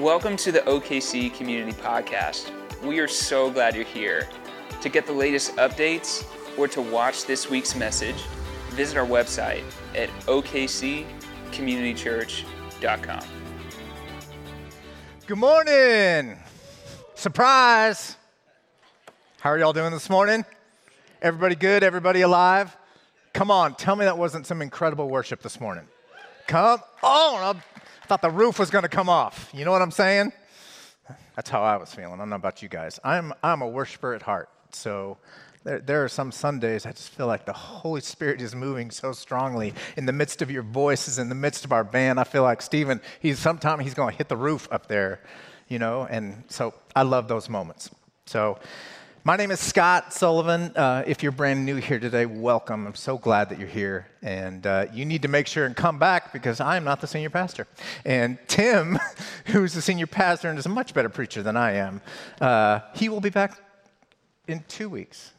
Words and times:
Welcome 0.00 0.36
to 0.38 0.50
the 0.50 0.60
OKC 0.60 1.34
Community 1.34 1.78
Podcast. 1.78 2.50
We 2.82 3.00
are 3.00 3.06
so 3.06 3.50
glad 3.50 3.74
you're 3.74 3.84
here. 3.84 4.26
To 4.80 4.88
get 4.88 5.04
the 5.04 5.12
latest 5.12 5.54
updates 5.56 6.24
or 6.56 6.66
to 6.68 6.80
watch 6.80 7.26
this 7.26 7.50
week's 7.50 7.76
message, 7.76 8.16
visit 8.70 8.96
our 8.96 9.04
website 9.04 9.62
at 9.94 10.08
okccommunitychurch.com. 10.20 13.20
Good 15.26 15.36
morning. 15.36 16.38
Surprise. 17.14 18.16
How 19.40 19.50
are 19.50 19.58
y'all 19.58 19.74
doing 19.74 19.92
this 19.92 20.08
morning? 20.08 20.46
Everybody 21.20 21.56
good? 21.56 21.82
Everybody 21.82 22.22
alive? 22.22 22.74
Come 23.34 23.50
on, 23.50 23.74
tell 23.74 23.96
me 23.96 24.06
that 24.06 24.16
wasn't 24.16 24.46
some 24.46 24.62
incredible 24.62 25.10
worship 25.10 25.42
this 25.42 25.60
morning. 25.60 25.86
Come 26.46 26.80
on. 27.02 27.60
Thought 28.10 28.22
the 28.22 28.30
roof 28.30 28.58
was 28.58 28.70
going 28.70 28.82
to 28.82 28.88
come 28.88 29.08
off. 29.08 29.48
You 29.54 29.64
know 29.64 29.70
what 29.70 29.82
I'm 29.82 29.92
saying? 29.92 30.32
That's 31.36 31.48
how 31.48 31.62
I 31.62 31.76
was 31.76 31.94
feeling. 31.94 32.14
I 32.14 32.16
don't 32.16 32.30
know 32.30 32.34
about 32.34 32.60
you 32.60 32.68
guys. 32.68 32.98
I'm, 33.04 33.32
I'm 33.40 33.62
a 33.62 33.68
worshiper 33.68 34.14
at 34.14 34.22
heart. 34.22 34.48
So 34.72 35.16
there, 35.62 35.78
there 35.78 36.02
are 36.02 36.08
some 36.08 36.32
Sundays 36.32 36.86
I 36.86 36.90
just 36.90 37.10
feel 37.10 37.28
like 37.28 37.44
the 37.46 37.52
Holy 37.52 38.00
Spirit 38.00 38.42
is 38.42 38.52
moving 38.52 38.90
so 38.90 39.12
strongly 39.12 39.74
in 39.96 40.06
the 40.06 40.12
midst 40.12 40.42
of 40.42 40.50
your 40.50 40.64
voices, 40.64 41.20
in 41.20 41.28
the 41.28 41.36
midst 41.36 41.64
of 41.64 41.70
our 41.70 41.84
band. 41.84 42.18
I 42.18 42.24
feel 42.24 42.42
like 42.42 42.62
Stephen, 42.62 43.00
he's 43.20 43.38
sometime 43.38 43.78
he's 43.78 43.94
going 43.94 44.10
to 44.10 44.18
hit 44.18 44.28
the 44.28 44.36
roof 44.36 44.66
up 44.72 44.88
there, 44.88 45.20
you 45.68 45.78
know, 45.78 46.08
and 46.10 46.42
so 46.48 46.74
I 46.96 47.02
love 47.02 47.28
those 47.28 47.48
moments. 47.48 47.90
So 48.26 48.58
my 49.22 49.36
name 49.36 49.50
is 49.50 49.60
Scott 49.60 50.14
Sullivan. 50.14 50.74
Uh, 50.74 51.04
if 51.06 51.22
you're 51.22 51.32
brand 51.32 51.66
new 51.66 51.76
here 51.76 51.98
today, 51.98 52.24
welcome. 52.24 52.86
I'm 52.86 52.94
so 52.94 53.18
glad 53.18 53.50
that 53.50 53.58
you're 53.58 53.68
here. 53.68 54.06
And 54.22 54.66
uh, 54.66 54.86
you 54.92 55.04
need 55.04 55.22
to 55.22 55.28
make 55.28 55.46
sure 55.46 55.66
and 55.66 55.76
come 55.76 55.98
back 55.98 56.32
because 56.32 56.58
I'm 56.60 56.84
not 56.84 57.02
the 57.02 57.06
senior 57.06 57.28
pastor. 57.28 57.66
And 58.06 58.38
Tim, 58.48 58.98
who's 59.46 59.74
the 59.74 59.82
senior 59.82 60.06
pastor 60.06 60.48
and 60.48 60.58
is 60.58 60.64
a 60.64 60.70
much 60.70 60.94
better 60.94 61.10
preacher 61.10 61.42
than 61.42 61.56
I 61.56 61.72
am, 61.72 62.00
uh, 62.40 62.80
he 62.94 63.10
will 63.10 63.20
be 63.20 63.28
back 63.28 63.58
in 64.48 64.64
two 64.68 64.88
weeks. 64.88 65.32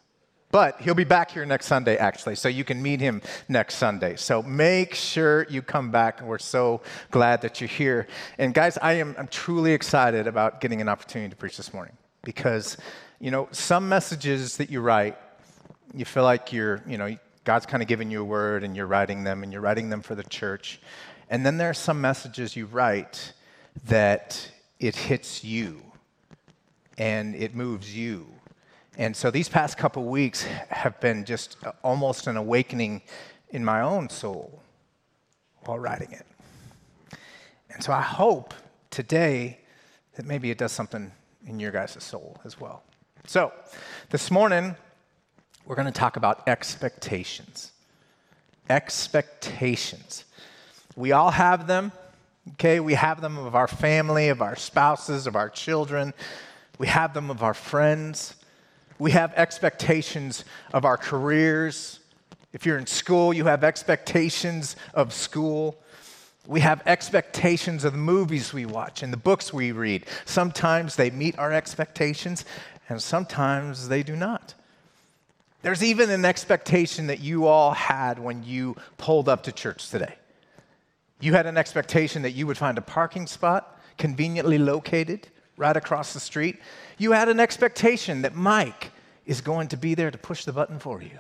But 0.52 0.82
he'll 0.82 0.94
be 0.94 1.06
back 1.06 1.32
here 1.32 1.46
next 1.46 1.66
Sunday, 1.66 1.96
actually, 1.96 2.36
so 2.36 2.50
you 2.50 2.66
can 2.66 2.82
meet 2.82 3.00
him 3.00 3.22
next 3.48 3.76
Sunday. 3.76 4.18
So 4.18 4.44
make 4.44 4.94
sure 4.94 5.48
you 5.50 5.62
come 5.62 5.92
back. 5.92 6.20
and 6.20 6.30
We're 6.30 6.40
so 6.40 6.82
glad 7.10 7.42
that 7.42 7.62
you're 7.62 7.70
here. 7.70 8.08
And 8.38 8.54
guys, 8.54 8.78
I 8.82 8.94
am 8.94 9.16
I'm 9.18 9.28
truly 9.28 9.74
excited 9.74 10.28
about 10.28 10.62
getting 10.62 10.82
an 10.82 10.90
opportunity 10.90 11.30
to 11.30 11.36
preach 11.38 11.56
this 11.56 11.74
morning 11.74 11.96
because 12.24 12.78
you 13.22 13.30
know, 13.30 13.48
some 13.52 13.88
messages 13.88 14.58
that 14.58 14.72
you 14.72 14.82
write, 14.82 15.16
you 15.94 16.06
feel 16.06 16.24
like 16.24 16.52
you're, 16.52 16.82
you 16.88 16.98
know, 16.98 17.16
God's 17.44 17.68
kind 17.68 17.84
of 17.84 17.88
giving 17.88 18.10
you 18.10 18.22
a 18.22 18.26
word 18.26 18.64
and 18.64 18.76
you're 18.76 18.88
writing 18.88 19.24
them 19.24 19.44
and 19.44 19.54
you're 19.54 19.62
writing 19.62 19.92
them 19.92 20.02
for 20.02 20.16
the 20.16 20.24
church. 20.24 20.82
And 21.30 21.46
then 21.46 21.58
there 21.58 21.70
are 21.70 21.76
some 21.76 22.02
messages 22.02 22.56
you 22.56 22.66
write 22.66 23.34
that 23.86 24.52
it 24.80 24.96
hits 24.96 25.44
you 25.44 25.84
and 26.98 27.36
it 27.36 27.54
moves 27.54 27.96
you. 27.96 28.26
And 28.98 29.16
so 29.16 29.30
these 29.30 29.48
past 29.48 29.78
couple 29.78 30.04
weeks 30.06 30.42
have 30.70 31.00
been 31.00 31.24
just 31.24 31.58
uh, 31.64 31.74
almost 31.84 32.26
an 32.26 32.38
awakening 32.38 33.04
in 33.52 33.64
my 33.64 33.82
own 33.82 34.10
soul 34.10 34.64
while 35.66 35.78
writing 35.78 36.12
it. 36.12 36.26
And 37.70 37.84
so 37.84 37.94
I 37.94 38.02
hope 38.02 38.56
today 38.90 39.60
that 40.16 40.26
maybe 40.26 40.50
it 40.50 40.58
does 40.58 40.72
something 40.72 41.12
in 41.46 41.60
your 41.60 41.72
guys' 41.72 42.04
soul 42.04 42.42
as 42.44 42.60
well. 42.60 42.84
So, 43.28 43.54
this 44.10 44.32
morning, 44.32 44.76
we're 45.66 45.76
going 45.76 45.86
to 45.86 45.92
talk 45.92 46.18
about 46.18 46.48
expectations. 46.48 47.72
Expectations. 48.70 50.26
We 50.96 51.12
all 51.12 51.32
have 51.32 51.68
them, 51.68 51.92
okay? 52.54 52.80
We 52.80 52.96
have 52.96 53.22
them 53.22 53.38
of 53.38 53.56
our 53.56 53.68
family, 53.68 54.30
of 54.30 54.42
our 54.42 54.56
spouses, 54.56 55.28
of 55.28 55.36
our 55.36 55.50
children. 55.50 56.14
We 56.80 56.88
have 56.88 57.14
them 57.14 57.30
of 57.30 57.44
our 57.44 57.54
friends. 57.54 58.36
We 58.98 59.12
have 59.12 59.34
expectations 59.36 60.44
of 60.74 60.84
our 60.84 60.98
careers. 60.98 62.00
If 62.54 62.66
you're 62.66 62.80
in 62.80 62.88
school, 62.88 63.34
you 63.34 63.46
have 63.46 63.64
expectations 63.64 64.76
of 64.94 65.14
school. 65.14 65.78
We 66.48 66.62
have 66.62 66.82
expectations 66.88 67.86
of 67.86 67.94
the 67.94 68.00
movies 68.00 68.52
we 68.52 68.66
watch 68.66 69.04
and 69.04 69.14
the 69.14 69.18
books 69.18 69.54
we 69.54 69.72
read. 69.72 70.08
Sometimes 70.26 70.96
they 70.96 71.12
meet 71.12 71.38
our 71.38 71.54
expectations, 71.54 72.46
and 72.92 73.02
sometimes 73.02 73.88
they 73.88 74.04
do 74.04 74.18
not. 74.18 74.54
There's 75.62 75.82
even 75.82 76.10
an 76.10 76.26
expectation 76.26 77.08
that 77.08 77.22
you 77.22 77.48
all 77.48 77.72
had 77.72 78.20
when 78.20 78.44
you 78.44 78.76
pulled 78.98 79.30
up 79.30 79.44
to 79.44 79.52
church 79.54 79.90
today. 79.90 80.16
You 81.22 81.34
had 81.34 81.46
an 81.46 81.58
expectation 81.58 82.24
that 82.24 82.32
you 82.32 82.48
would 82.48 82.58
find 82.58 82.78
a 82.78 82.82
parking 82.82 83.28
spot 83.28 83.80
conveniently 83.98 84.58
located 84.58 85.28
right 85.56 85.78
across 85.78 86.14
the 86.14 86.20
street. 86.20 86.60
You 86.98 87.14
had 87.14 87.30
an 87.30 87.40
expectation 87.40 88.24
that 88.24 88.36
Mike 88.36 88.92
is 89.26 89.40
going 89.40 89.70
to 89.70 89.78
be 89.78 89.96
there 89.96 90.12
to 90.12 90.18
push 90.18 90.44
the 90.44 90.52
button 90.52 90.80
for 90.80 91.02
you 91.02 91.18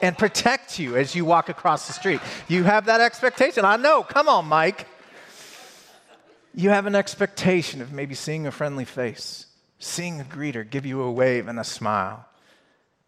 and 0.00 0.16
protect 0.16 0.78
you 0.78 0.96
as 0.96 1.14
you 1.14 1.26
walk 1.26 1.50
across 1.50 1.88
the 1.88 1.92
street. 1.92 2.20
You 2.48 2.64
have 2.64 2.86
that 2.86 3.02
expectation. 3.02 3.66
I 3.66 3.76
know. 3.76 4.02
Come 4.02 4.28
on, 4.28 4.46
Mike. 4.46 4.86
You 6.54 6.70
have 6.70 6.86
an 6.86 6.94
expectation 6.94 7.82
of 7.82 7.92
maybe 7.92 8.14
seeing 8.14 8.46
a 8.46 8.50
friendly 8.50 8.86
face 8.86 9.45
seeing 9.78 10.20
a 10.20 10.24
greeter 10.24 10.68
give 10.68 10.86
you 10.86 11.02
a 11.02 11.10
wave 11.10 11.48
and 11.48 11.58
a 11.60 11.64
smile. 11.64 12.24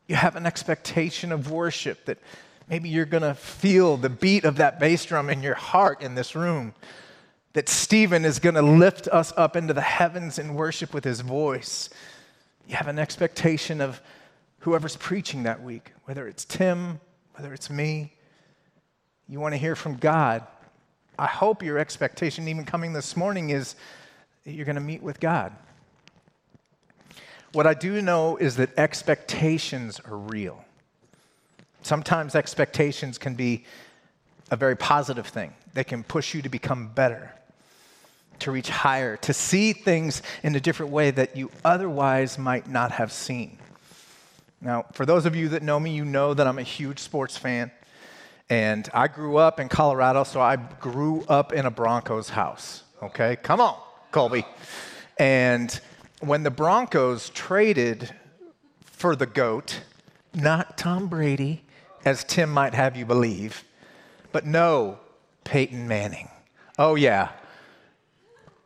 You 0.06 0.16
have 0.16 0.36
an 0.36 0.46
expectation 0.46 1.32
of 1.32 1.50
worship 1.50 2.04
that 2.06 2.18
maybe 2.68 2.88
you're 2.88 3.04
going 3.04 3.22
to 3.22 3.34
feel 3.34 3.96
the 3.96 4.08
beat 4.08 4.44
of 4.44 4.56
that 4.56 4.80
bass 4.80 5.04
drum 5.04 5.30
in 5.30 5.42
your 5.42 5.54
heart 5.54 6.02
in 6.02 6.14
this 6.14 6.34
room. 6.34 6.74
That 7.54 7.68
Stephen 7.68 8.24
is 8.24 8.38
going 8.38 8.54
to 8.54 8.62
lift 8.62 9.08
us 9.08 9.32
up 9.36 9.56
into 9.56 9.74
the 9.74 9.80
heavens 9.80 10.38
in 10.38 10.54
worship 10.54 10.94
with 10.94 11.04
his 11.04 11.20
voice. 11.20 11.90
You 12.66 12.76
have 12.76 12.88
an 12.88 12.98
expectation 12.98 13.80
of 13.80 14.00
whoever's 14.60 14.96
preaching 14.96 15.44
that 15.44 15.62
week, 15.62 15.92
whether 16.04 16.28
it's 16.28 16.44
Tim, 16.44 17.00
whether 17.34 17.52
it's 17.54 17.70
me. 17.70 18.12
You 19.28 19.40
want 19.40 19.54
to 19.54 19.58
hear 19.58 19.74
from 19.74 19.96
God. 19.96 20.46
I 21.18 21.26
hope 21.26 21.62
your 21.62 21.78
expectation, 21.78 22.46
even 22.48 22.64
coming 22.64 22.92
this 22.92 23.16
morning, 23.16 23.50
is 23.50 23.74
that 24.44 24.52
you're 24.52 24.66
going 24.66 24.76
to 24.76 24.80
meet 24.80 25.02
with 25.02 25.18
God. 25.18 25.52
What 27.52 27.66
I 27.66 27.74
do 27.74 28.02
know 28.02 28.36
is 28.36 28.56
that 28.56 28.78
expectations 28.78 30.00
are 30.04 30.16
real. 30.16 30.64
Sometimes 31.82 32.34
expectations 32.34 33.16
can 33.16 33.34
be 33.34 33.64
a 34.50 34.56
very 34.56 34.76
positive 34.76 35.26
thing, 35.26 35.52
they 35.74 35.84
can 35.84 36.02
push 36.02 36.34
you 36.34 36.42
to 36.42 36.48
become 36.48 36.88
better, 36.88 37.34
to 38.40 38.50
reach 38.50 38.68
higher, 38.68 39.16
to 39.18 39.32
see 39.32 39.72
things 39.72 40.22
in 40.42 40.54
a 40.54 40.60
different 40.60 40.92
way 40.92 41.10
that 41.10 41.36
you 41.36 41.50
otherwise 41.64 42.38
might 42.38 42.68
not 42.68 42.92
have 42.92 43.12
seen. 43.12 43.58
Now, 44.60 44.86
for 44.92 45.06
those 45.06 45.24
of 45.24 45.36
you 45.36 45.50
that 45.50 45.62
know 45.62 45.78
me, 45.78 45.90
you 45.94 46.04
know 46.04 46.34
that 46.34 46.46
I'm 46.46 46.58
a 46.58 46.62
huge 46.62 46.98
sports 46.98 47.36
fan. 47.36 47.70
And 48.50 48.88
I 48.94 49.08
grew 49.08 49.36
up 49.36 49.60
in 49.60 49.68
Colorado, 49.68 50.24
so 50.24 50.40
I 50.40 50.56
grew 50.56 51.24
up 51.28 51.52
in 51.52 51.66
a 51.66 51.70
Broncos 51.70 52.30
house. 52.30 52.82
Okay? 53.02 53.36
Come 53.36 53.60
on, 53.60 53.76
Colby. 54.10 54.44
And 55.18 55.78
when 56.20 56.42
the 56.42 56.50
Broncos 56.50 57.30
traded 57.30 58.14
for 58.82 59.14
the 59.14 59.26
GOAT, 59.26 59.82
not 60.34 60.76
Tom 60.76 61.06
Brady, 61.06 61.64
as 62.04 62.24
Tim 62.24 62.50
might 62.50 62.74
have 62.74 62.96
you 62.96 63.06
believe, 63.06 63.64
but 64.32 64.44
no, 64.44 64.98
Peyton 65.44 65.86
Manning. 65.86 66.28
Oh, 66.78 66.94
yeah. 66.94 67.30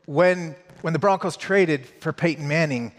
When, 0.07 0.57
when 0.81 0.93
the 0.93 0.99
Broncos 0.99 1.37
traded 1.37 1.87
for 2.01 2.13
Peyton 2.13 2.49
Manning, 2.49 2.93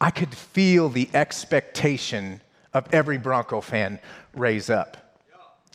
I 0.00 0.10
could 0.10 0.34
feel 0.34 0.88
the 0.88 1.08
expectation 1.14 2.40
of 2.72 2.86
every 2.92 3.18
Bronco 3.18 3.60
fan 3.60 3.98
raise 4.34 4.70
up. 4.70 5.18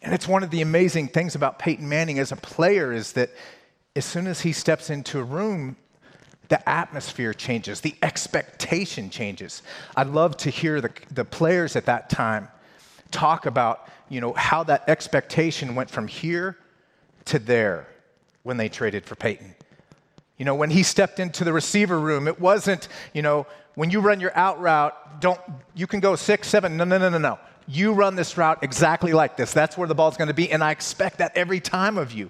And 0.02 0.14
it's 0.14 0.28
one 0.28 0.44
of 0.44 0.52
the 0.52 0.62
amazing 0.62 1.10
things 1.10 1.36
about 1.36 1.60
Peyton 1.60 1.88
Manning 1.88 2.20
as 2.20 2.32
a 2.32 2.36
player 2.36 2.94
is 2.94 3.14
that 3.14 3.32
as 3.96 4.06
soon 4.06 4.28
as 4.28 4.42
he 4.42 4.52
steps 4.52 4.90
into 4.90 5.20
a 5.20 5.24
room, 5.24 5.76
the 6.50 6.70
atmosphere 6.70 7.34
changes, 7.34 7.82
the 7.82 7.96
expectation 8.02 9.10
changes. 9.10 9.62
I'd 9.96 10.08
love 10.08 10.38
to 10.38 10.50
hear 10.50 10.82
the, 10.82 10.92
the 11.12 11.26
players 11.26 11.76
at 11.76 11.86
that 11.86 12.10
time 12.10 12.48
talk 13.12 13.46
about, 13.46 13.88
you 14.10 14.22
know, 14.22 14.34
how 14.34 14.64
that 14.64 14.88
expectation 14.88 15.76
went 15.76 15.90
from 15.90 16.08
here 16.08 16.58
to 17.26 17.40
there 17.40 17.88
when 18.44 18.58
they 18.58 18.70
traded 18.70 19.06
for 19.06 19.16
Peyton. 19.16 19.56
You 20.38 20.46
know, 20.46 20.56
when 20.56 20.70
he 20.70 20.84
stepped 20.84 21.20
into 21.20 21.44
the 21.44 21.52
receiver 21.52 22.00
room, 22.00 22.28
it 22.28 22.40
wasn't, 22.40 22.88
you 23.14 23.22
know, 23.22 23.48
when 23.76 23.90
you 23.90 24.00
run 24.00 24.20
your 24.20 24.36
out 24.38 24.60
route, 24.62 25.20
don't, 25.20 25.40
you 25.76 25.88
can 25.88 26.00
go 26.00 26.16
six, 26.16 26.48
seven, 26.48 26.78
no, 26.78 26.84
no, 26.84 26.98
no, 26.98 27.10
no, 27.10 27.18
no. 27.18 27.40
You 27.68 27.94
run 27.94 28.16
this 28.16 28.38
route 28.38 28.60
exactly 28.62 29.14
like 29.14 29.36
this. 29.36 29.52
That's 29.52 29.78
where 29.78 29.88
the 29.88 29.96
ball's 29.96 30.16
going 30.16 30.30
to 30.30 30.34
be, 30.34 30.52
and 30.52 30.64
I 30.64 30.72
expect 30.72 31.18
that 31.18 31.36
every 31.36 31.60
time 31.60 31.98
of 31.98 32.14
you. 32.14 32.30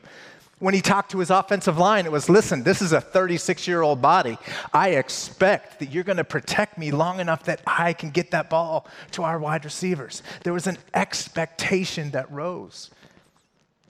When 0.59 0.73
he 0.73 0.81
talked 0.81 1.11
to 1.11 1.19
his 1.19 1.29
offensive 1.29 1.77
line, 1.77 2.05
it 2.05 2.11
was 2.11 2.29
listen, 2.29 2.63
this 2.63 2.81
is 2.81 2.91
a 2.91 2.99
36 2.99 3.67
year 3.67 3.83
old 3.83 4.01
body. 4.01 4.37
I 4.73 4.89
expect 4.89 5.79
that 5.79 5.91
you're 5.91 6.03
going 6.03 6.17
to 6.17 6.23
protect 6.23 6.79
me 6.79 6.89
long 6.89 7.19
enough 7.19 7.43
that 7.43 7.61
I 7.67 7.93
can 7.93 8.09
get 8.09 8.31
that 8.31 8.49
ball 8.49 8.87
to 9.11 9.23
our 9.23 9.37
wide 9.37 9.65
receivers. 9.65 10.23
There 10.43 10.53
was 10.53 10.65
an 10.65 10.79
expectation 10.95 12.11
that 12.11 12.31
rose. 12.31 12.89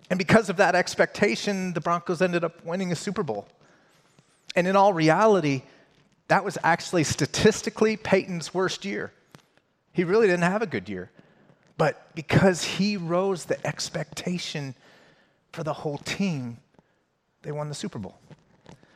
And 0.10 0.18
because 0.18 0.50
of 0.50 0.58
that 0.58 0.76
expectation, 0.76 1.74
the 1.74 1.82
Broncos 1.82 2.22
ended 2.22 2.44
up 2.44 2.64
winning 2.66 2.92
a 2.92 2.96
Super 2.96 3.24
Bowl. 3.24 3.48
And 4.56 4.68
in 4.68 4.76
all 4.76 4.94
reality, 4.94 5.64
that 6.28 6.44
was 6.44 6.58
actually 6.64 7.04
statistically 7.04 7.96
Peyton's 7.96 8.54
worst 8.54 8.84
year. 8.84 9.14
He 9.94 10.04
really 10.04 10.28
didn't 10.28 10.44
have 10.44 10.62
a 10.62 10.68
good 10.68 10.90
year. 10.90 11.12
But 11.78 12.14
because 12.16 12.64
he 12.64 12.98
rose 12.98 13.46
the 13.46 13.66
expectation 13.66 14.76
for 15.58 15.64
the 15.64 15.74
whole 15.74 15.98
team, 15.98 16.60
they 17.42 17.52
won 17.52 17.68
the 17.68 17.74
Super 17.74 17.98
Bowl. 17.98 18.16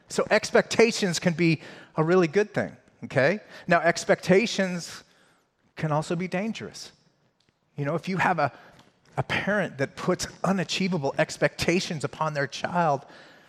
So 0.10 0.28
expectations 0.30 1.18
can 1.18 1.34
be 1.34 1.60
a 1.96 2.04
really 2.04 2.28
good 2.28 2.54
thing, 2.54 2.78
okay? 3.06 3.40
Now, 3.68 3.80
expectations 3.80 5.04
can 5.76 5.92
also 5.92 6.16
be 6.16 6.28
dangerous. 6.28 6.92
You 7.78 7.86
know, 7.86 7.96
if 7.96 8.08
you 8.08 8.18
have 8.18 8.38
a, 8.38 8.52
a 9.18 9.24
parent 9.24 9.80
that 9.80 9.96
puts 9.96 10.28
unachievable 10.44 11.16
expectations 11.18 12.04
upon 12.04 12.36
their 12.36 12.46
child, 12.46 13.08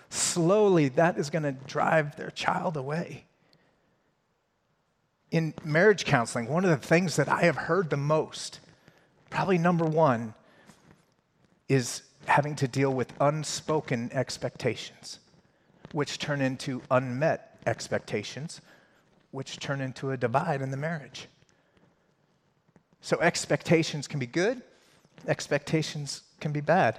slowly 0.09 0.89
that 0.89 1.19
is 1.19 1.29
going 1.29 1.43
to 1.43 1.53
drive 1.53 2.17
their 2.17 2.31
child 2.31 2.79
away. 2.79 3.27
In 5.31 5.53
marriage 5.63 6.07
counseling, 6.07 6.49
one 6.49 6.65
of 6.65 6.71
the 6.71 6.87
things 6.87 7.17
that 7.17 7.29
I 7.29 7.43
have 7.43 7.57
heard 7.57 7.91
the 7.91 7.99
most, 7.99 8.59
probably 9.29 9.59
number 9.59 9.85
one, 9.85 10.33
is 11.69 12.05
having 12.33 12.57
to 12.57 12.67
deal 12.67 12.91
with 12.91 13.13
unspoken 13.21 14.11
expectations, 14.11 15.19
which 15.93 16.19
turn 16.19 16.41
into 16.41 16.81
unmet 16.91 17.59
expectations, 17.67 18.63
which 19.33 19.59
turn 19.59 19.83
into 19.83 20.13
a 20.13 20.17
divide 20.17 20.63
in 20.63 20.71
the 20.71 20.77
marriage. 20.79 21.29
So, 23.03 23.21
expectations 23.21 24.09
can 24.09 24.19
be 24.19 24.27
good, 24.27 24.63
expectations 25.29 26.23
can 26.41 26.53
be 26.53 26.63
bad. 26.63 26.99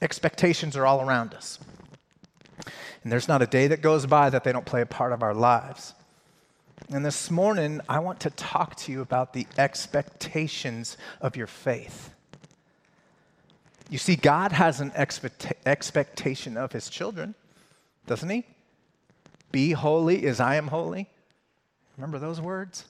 Expectations 0.00 0.76
are 0.76 0.86
all 0.86 1.00
around 1.00 1.34
us. 1.34 1.58
And 3.02 3.10
there's 3.10 3.26
not 3.26 3.42
a 3.42 3.46
day 3.46 3.66
that 3.66 3.82
goes 3.82 4.06
by 4.06 4.30
that 4.30 4.44
they 4.44 4.52
don't 4.52 4.66
play 4.66 4.82
a 4.82 4.86
part 4.86 5.12
of 5.12 5.24
our 5.24 5.34
lives. 5.34 5.94
And 6.90 7.04
this 7.04 7.28
morning, 7.28 7.80
I 7.88 7.98
want 7.98 8.20
to 8.20 8.30
talk 8.30 8.76
to 8.76 8.92
you 8.92 9.00
about 9.00 9.32
the 9.32 9.48
expectations 9.58 10.96
of 11.20 11.34
your 11.34 11.48
faith. 11.48 12.12
You 13.88 13.98
see, 13.98 14.16
God 14.16 14.52
has 14.52 14.80
an 14.80 14.92
expect- 14.96 15.52
expectation 15.64 16.56
of 16.56 16.72
his 16.72 16.88
children, 16.88 17.34
doesn't 18.06 18.28
he? 18.28 18.44
Be 19.52 19.72
holy 19.72 20.26
as 20.26 20.40
I 20.40 20.56
am 20.56 20.68
holy. 20.68 21.08
Remember 21.96 22.18
those 22.18 22.40
words? 22.40 22.84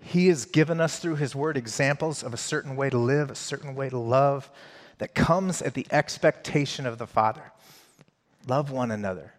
He 0.00 0.28
has 0.28 0.44
given 0.44 0.80
us 0.80 1.00
through 1.00 1.16
His 1.16 1.34
Word 1.34 1.56
examples 1.56 2.22
of 2.22 2.32
a 2.32 2.36
certain 2.36 2.76
way 2.76 2.90
to 2.90 2.98
live, 2.98 3.30
a 3.30 3.34
certain 3.34 3.74
way 3.74 3.88
to 3.88 3.98
love 3.98 4.48
that 4.98 5.14
comes 5.14 5.60
at 5.60 5.74
the 5.74 5.86
expectation 5.90 6.86
of 6.86 6.98
the 6.98 7.08
Father. 7.08 7.52
Love 8.46 8.70
one 8.70 8.92
another. 8.92 9.34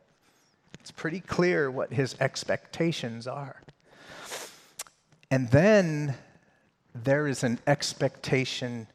It's 0.79 0.91
pretty 0.91 1.21
clear 1.21 1.71
what 1.71 1.94
His 1.94 2.15
expectations 2.19 3.27
are. 3.27 3.61
And 5.31 5.49
then 5.51 6.15
there 6.94 7.27
is 7.27 7.44
an 7.44 7.59
expectation 7.65 8.88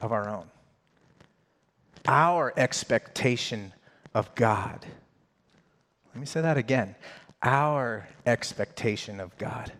of 0.00 0.12
our 0.12 0.28
own. 0.28 0.50
Our 2.06 2.52
expectation 2.56 3.72
of 4.14 4.34
God. 4.34 4.86
Let 6.14 6.20
me 6.20 6.26
say 6.26 6.40
that 6.40 6.56
again. 6.56 6.94
Our 7.42 8.08
expectation 8.26 9.20
of 9.20 9.36
God 9.38 9.72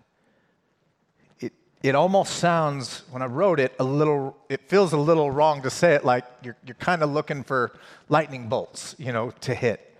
it 1.41 1.53
it 1.83 1.95
almost 1.95 2.37
sounds, 2.37 3.03
when 3.11 3.23
I 3.23 3.27
wrote 3.27 3.61
it, 3.61 3.73
a 3.79 3.85
little, 3.85 4.37
it 4.49 4.69
feels 4.69 4.93
a 4.93 4.97
little 4.97 5.31
wrong 5.31 5.63
to 5.63 5.71
say 5.71 5.95
it 5.95 6.05
like 6.05 6.25
you're, 6.43 6.57
you're 6.67 6.75
kind 6.75 7.03
of 7.03 7.11
looking 7.11 7.45
for 7.45 7.73
lightning 8.09 8.49
bolts, 8.49 8.97
you 8.99 9.13
know, 9.13 9.31
to 9.43 9.55
hit. 9.55 9.97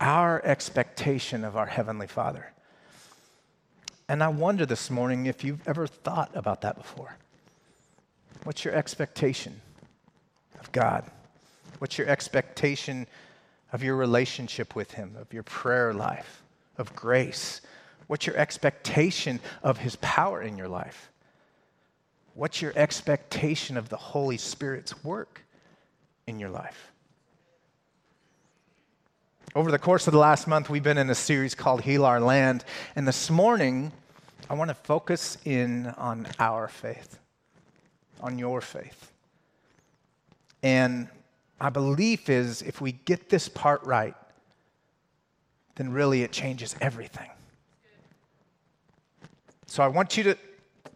Our 0.00 0.40
expectation 0.44 1.42
of 1.42 1.56
our 1.56 1.66
Heavenly 1.66 2.06
Father. 2.06 2.52
And 4.08 4.22
I 4.22 4.28
wonder 4.28 4.64
this 4.64 4.88
morning 4.88 5.26
if 5.26 5.42
you've 5.42 5.66
ever 5.66 5.86
thought 5.88 6.30
about 6.34 6.60
that 6.60 6.76
before. 6.76 7.16
What's 8.44 8.64
your 8.64 8.74
expectation 8.74 9.60
of 10.60 10.70
God? 10.72 11.04
What's 11.78 11.98
your 11.98 12.08
expectation 12.08 13.06
of 13.72 13.82
your 13.82 13.96
relationship 13.96 14.74
with 14.74 14.92
Him, 14.92 15.16
of 15.20 15.32
your 15.32 15.42
prayer 15.42 15.92
life, 15.92 16.42
of 16.76 16.94
grace? 16.94 17.60
What's 18.06 18.26
your 18.26 18.36
expectation 18.36 19.40
of 19.62 19.78
His 19.78 19.96
power 19.96 20.40
in 20.40 20.56
your 20.56 20.68
life? 20.68 21.10
What's 22.34 22.62
your 22.62 22.72
expectation 22.76 23.76
of 23.76 23.88
the 23.88 23.96
Holy 23.96 24.38
Spirit's 24.38 25.04
work 25.04 25.42
in 26.26 26.38
your 26.38 26.50
life? 26.50 26.92
Over 29.54 29.70
the 29.70 29.78
course 29.78 30.06
of 30.06 30.12
the 30.12 30.18
last 30.18 30.46
month, 30.46 30.70
we've 30.70 30.82
been 30.82 30.98
in 30.98 31.10
a 31.10 31.14
series 31.14 31.54
called 31.54 31.80
Heal 31.80 32.04
Our 32.04 32.20
Land. 32.20 32.64
And 32.94 33.08
this 33.08 33.28
morning, 33.28 33.92
I 34.48 34.54
want 34.54 34.68
to 34.68 34.74
focus 34.74 35.36
in 35.44 35.86
on 35.98 36.28
our 36.38 36.68
faith, 36.68 37.18
on 38.20 38.38
your 38.38 38.60
faith. 38.60 39.12
And 40.62 41.08
my 41.60 41.70
belief 41.70 42.28
is 42.28 42.62
if 42.62 42.80
we 42.80 42.92
get 42.92 43.28
this 43.28 43.48
part 43.48 43.82
right, 43.84 44.14
then 45.76 45.92
really 45.92 46.22
it 46.22 46.32
changes 46.32 46.74
everything. 46.80 47.30
So 49.66 49.82
I 49.82 49.88
want 49.88 50.16
you 50.16 50.24
to 50.24 50.36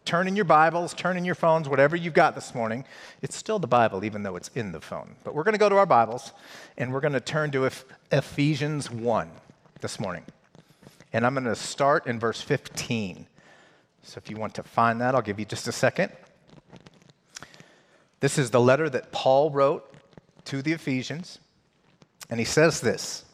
turn 0.05 0.27
in 0.27 0.35
your 0.35 0.45
Bibles, 0.45 0.93
turn 0.93 1.15
in 1.15 1.23
your 1.23 1.35
phones, 1.35 1.69
whatever 1.69 1.95
you've 1.95 2.13
got 2.13 2.35
this 2.35 2.53
morning. 2.53 2.83
It's 3.21 3.35
still 3.35 3.59
the 3.59 3.67
Bible, 3.67 4.03
even 4.03 4.23
though 4.23 4.35
it's 4.35 4.49
in 4.49 4.71
the 4.71 4.81
phone. 4.81 5.15
But 5.23 5.33
we're 5.35 5.43
going 5.43 5.53
to 5.53 5.59
go 5.59 5.69
to 5.69 5.77
our 5.77 5.85
Bibles 5.85 6.33
and 6.77 6.91
we're 6.91 6.99
going 6.99 7.13
to 7.13 7.21
turn 7.21 7.51
to 7.51 7.69
Ephesians 8.11 8.91
1 8.91 9.31
this 9.79 9.99
morning. 9.99 10.23
And 11.13 11.25
I'm 11.25 11.33
going 11.33 11.45
to 11.45 11.55
start 11.55 12.07
in 12.07 12.19
verse 12.19 12.41
15. 12.41 13.27
So 14.01 14.17
if 14.17 14.29
you 14.29 14.35
want 14.35 14.55
to 14.55 14.63
find 14.63 14.99
that, 15.01 15.15
I'll 15.15 15.21
give 15.21 15.39
you 15.39 15.45
just 15.45 15.67
a 15.67 15.71
second. 15.71 16.11
This 18.23 18.37
is 18.37 18.51
the 18.51 18.61
letter 18.61 18.89
that 18.89 19.11
Paul 19.11 19.51
wrote 19.51 19.85
to 20.45 20.61
the 20.61 20.71
Ephesians. 20.71 21.39
And 22.29 22.39
he 22.39 22.45
says 22.45 22.79
this 22.79 23.25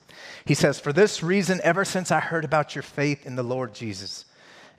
He 0.46 0.56
says, 0.56 0.80
For 0.80 0.92
this 0.92 1.22
reason, 1.22 1.62
ever 1.64 1.86
since 1.86 2.10
I 2.10 2.20
heard 2.20 2.44
about 2.44 2.74
your 2.74 2.82
faith 2.82 3.24
in 3.28 3.36
the 3.36 3.44
Lord 3.44 3.76
Jesus, 3.76 4.26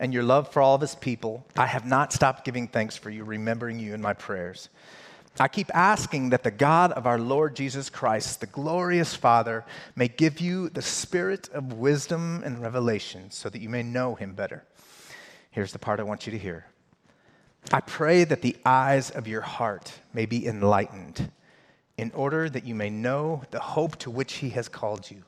and 0.01 0.13
your 0.13 0.25
love 0.25 0.53
for 0.53 0.63
all 0.63 0.75
of 0.75 0.81
his 0.81 0.97
people, 0.97 1.47
I 1.57 1.67
have 1.67 1.87
not 1.87 2.13
stopped 2.13 2.45
giving 2.45 2.67
thanks 2.67 2.97
for 2.97 3.09
you, 3.09 3.23
remembering 3.23 3.79
you 3.79 3.95
in 3.95 4.03
my 4.03 4.13
prayers. 4.13 4.69
I 5.39 5.47
keep 5.47 5.71
asking 5.73 6.31
that 6.31 6.43
the 6.43 6.51
God 6.51 6.91
of 6.91 7.07
our 7.07 7.21
Lord 7.21 7.55
Jesus 7.55 7.89
Christ, 7.89 8.41
the 8.41 8.47
glorious 8.47 9.15
Father, 9.15 9.65
may 9.95 10.09
give 10.09 10.41
you 10.41 10.71
the 10.71 10.83
spirit 10.83 11.49
of 11.51 11.75
wisdom 11.75 12.43
and 12.45 12.61
revelation 12.61 13.31
so 13.31 13.49
that 13.49 13.61
you 13.61 13.69
may 13.69 13.85
know 13.85 14.17
him 14.17 14.35
better. 14.35 14.65
Here's 15.53 15.73
the 15.73 15.79
part 15.79 16.01
I 16.01 16.03
want 16.03 16.27
you 16.27 16.33
to 16.33 16.39
hear. 16.39 16.67
I 17.73 17.81
pray 17.81 18.25
that 18.25 18.43
the 18.43 18.57
eyes 18.65 19.11
of 19.11 19.29
your 19.29 19.43
heart 19.43 19.93
may 20.13 20.27
be 20.27 20.47
enlightened, 20.47 21.31
in 21.97 22.11
order 22.15 22.49
that 22.49 22.65
you 22.65 22.75
may 22.75 22.91
know 22.91 23.43
the 23.51 23.61
hope 23.61 23.97
to 23.97 24.11
which 24.11 24.35
he 24.35 24.51
has 24.51 24.69
called 24.69 25.11
you, 25.11 25.23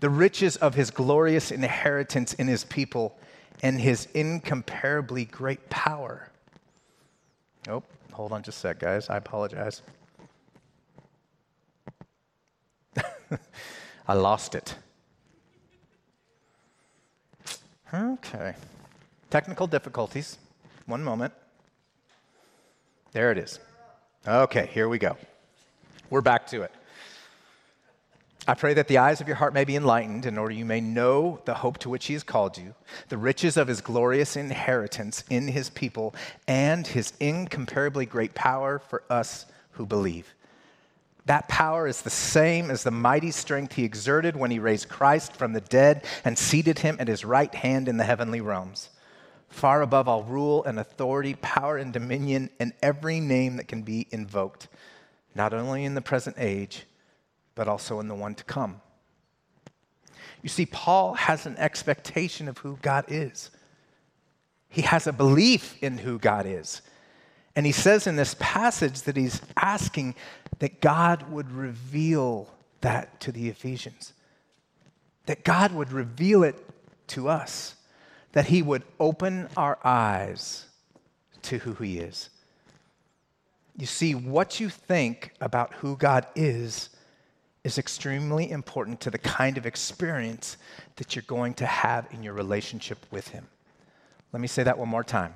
the 0.00 0.08
riches 0.08 0.56
of 0.56 0.74
his 0.74 0.90
glorious 0.90 1.50
inheritance 1.50 2.32
in 2.34 2.46
his 2.46 2.64
people 2.64 3.18
and 3.62 3.80
his 3.80 4.06
incomparably 4.14 5.24
great 5.24 5.68
power. 5.70 6.30
Oh, 7.68 7.82
hold 8.12 8.32
on 8.32 8.42
just 8.42 8.58
a 8.58 8.60
sec, 8.60 8.78
guys. 8.78 9.10
I 9.10 9.16
apologize. 9.16 9.82
I 14.08 14.14
lost 14.14 14.54
it. 14.54 14.74
Okay. 17.92 18.54
Technical 19.30 19.66
difficulties. 19.66 20.38
One 20.86 21.02
moment. 21.02 21.32
There 23.14 23.30
it 23.30 23.38
is. 23.38 23.60
Okay, 24.26 24.68
here 24.74 24.88
we 24.88 24.98
go. 24.98 25.16
We're 26.10 26.20
back 26.20 26.48
to 26.48 26.62
it. 26.62 26.72
I 28.48 28.54
pray 28.54 28.74
that 28.74 28.88
the 28.88 28.98
eyes 28.98 29.20
of 29.20 29.28
your 29.28 29.36
heart 29.36 29.54
may 29.54 29.64
be 29.64 29.76
enlightened 29.76 30.26
in 30.26 30.36
order 30.36 30.52
you 30.52 30.64
may 30.64 30.80
know 30.80 31.40
the 31.44 31.54
hope 31.54 31.78
to 31.78 31.88
which 31.88 32.06
he 32.06 32.14
has 32.14 32.24
called 32.24 32.58
you, 32.58 32.74
the 33.10 33.16
riches 33.16 33.56
of 33.56 33.68
his 33.68 33.80
glorious 33.80 34.34
inheritance 34.34 35.22
in 35.30 35.46
his 35.46 35.70
people, 35.70 36.12
and 36.48 36.88
his 36.88 37.12
incomparably 37.20 38.04
great 38.04 38.34
power 38.34 38.80
for 38.80 39.04
us 39.08 39.46
who 39.70 39.86
believe. 39.86 40.34
That 41.26 41.48
power 41.48 41.86
is 41.86 42.02
the 42.02 42.10
same 42.10 42.68
as 42.68 42.82
the 42.82 42.90
mighty 42.90 43.30
strength 43.30 43.74
he 43.74 43.84
exerted 43.84 44.34
when 44.34 44.50
he 44.50 44.58
raised 44.58 44.88
Christ 44.88 45.36
from 45.36 45.52
the 45.52 45.60
dead 45.60 46.04
and 46.24 46.36
seated 46.36 46.80
him 46.80 46.96
at 46.98 47.06
his 47.06 47.24
right 47.24 47.54
hand 47.54 47.88
in 47.88 47.96
the 47.96 48.04
heavenly 48.04 48.40
realms, 48.40 48.90
far 49.54 49.82
above 49.82 50.08
all 50.08 50.24
rule 50.24 50.64
and 50.64 50.78
authority, 50.78 51.34
power 51.40 51.76
and 51.76 51.92
dominion, 51.92 52.50
and 52.58 52.72
every 52.82 53.20
name 53.20 53.56
that 53.56 53.68
can 53.68 53.82
be 53.82 54.06
invoked, 54.10 54.68
not 55.34 55.54
only 55.54 55.84
in 55.84 55.94
the 55.94 56.02
present 56.02 56.36
age 56.38 56.84
but 57.54 57.68
also 57.68 58.00
in 58.00 58.08
the 58.08 58.14
one 58.14 58.34
to 58.34 58.44
come. 58.44 58.80
You 60.42 60.48
see, 60.48 60.66
Paul 60.66 61.14
has 61.14 61.46
an 61.46 61.56
expectation 61.56 62.48
of 62.48 62.58
who 62.58 62.78
God 62.82 63.06
is. 63.08 63.50
He 64.68 64.82
has 64.82 65.06
a 65.06 65.12
belief 65.12 65.80
in 65.82 65.98
who 65.98 66.18
God 66.18 66.46
is. 66.46 66.82
And 67.56 67.64
he 67.64 67.72
says 67.72 68.06
in 68.06 68.16
this 68.16 68.34
passage 68.40 69.02
that 69.02 69.16
he's 69.16 69.40
asking 69.56 70.16
that 70.58 70.80
God 70.80 71.30
would 71.30 71.50
reveal 71.50 72.48
that 72.80 73.20
to 73.20 73.32
the 73.32 73.48
Ephesians. 73.48 74.12
That 75.26 75.44
God 75.44 75.72
would 75.72 75.92
reveal 75.92 76.42
it 76.42 76.56
to 77.08 77.28
us, 77.28 77.76
that 78.34 78.46
He 78.46 78.62
would 78.62 78.82
open 79.00 79.48
our 79.56 79.78
eyes 79.82 80.66
to 81.42 81.58
who 81.58 81.72
He 81.74 81.98
is. 81.98 82.30
You 83.76 83.86
see, 83.86 84.14
what 84.14 84.60
you 84.60 84.68
think 84.68 85.32
about 85.40 85.72
who 85.74 85.96
God 85.96 86.26
is 86.34 86.90
is 87.62 87.78
extremely 87.78 88.50
important 88.50 89.00
to 89.00 89.10
the 89.10 89.18
kind 89.18 89.56
of 89.56 89.66
experience 89.66 90.56
that 90.96 91.14
you're 91.14 91.24
going 91.26 91.54
to 91.54 91.66
have 91.66 92.06
in 92.10 92.22
your 92.22 92.34
relationship 92.34 92.98
with 93.10 93.28
Him. 93.28 93.46
Let 94.32 94.40
me 94.40 94.48
say 94.48 94.64
that 94.64 94.78
one 94.78 94.88
more 94.88 95.04
time. 95.04 95.34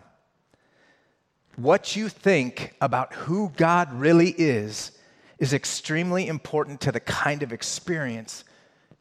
What 1.54 1.94
you 1.94 2.08
think 2.08 2.74
about 2.80 3.14
who 3.14 3.52
God 3.56 3.92
really 3.92 4.30
is 4.30 4.92
is 5.38 5.52
extremely 5.52 6.26
important 6.26 6.80
to 6.80 6.92
the 6.92 7.00
kind 7.00 7.44
of 7.44 7.52
experience 7.52 8.44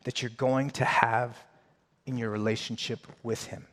that 0.03 0.21
you're 0.21 0.31
going 0.37 0.69
to 0.71 0.85
have 0.85 1.35
in 2.05 2.17
your 2.17 2.29
relationship 2.29 3.07
with 3.23 3.45
Him. 3.45 3.65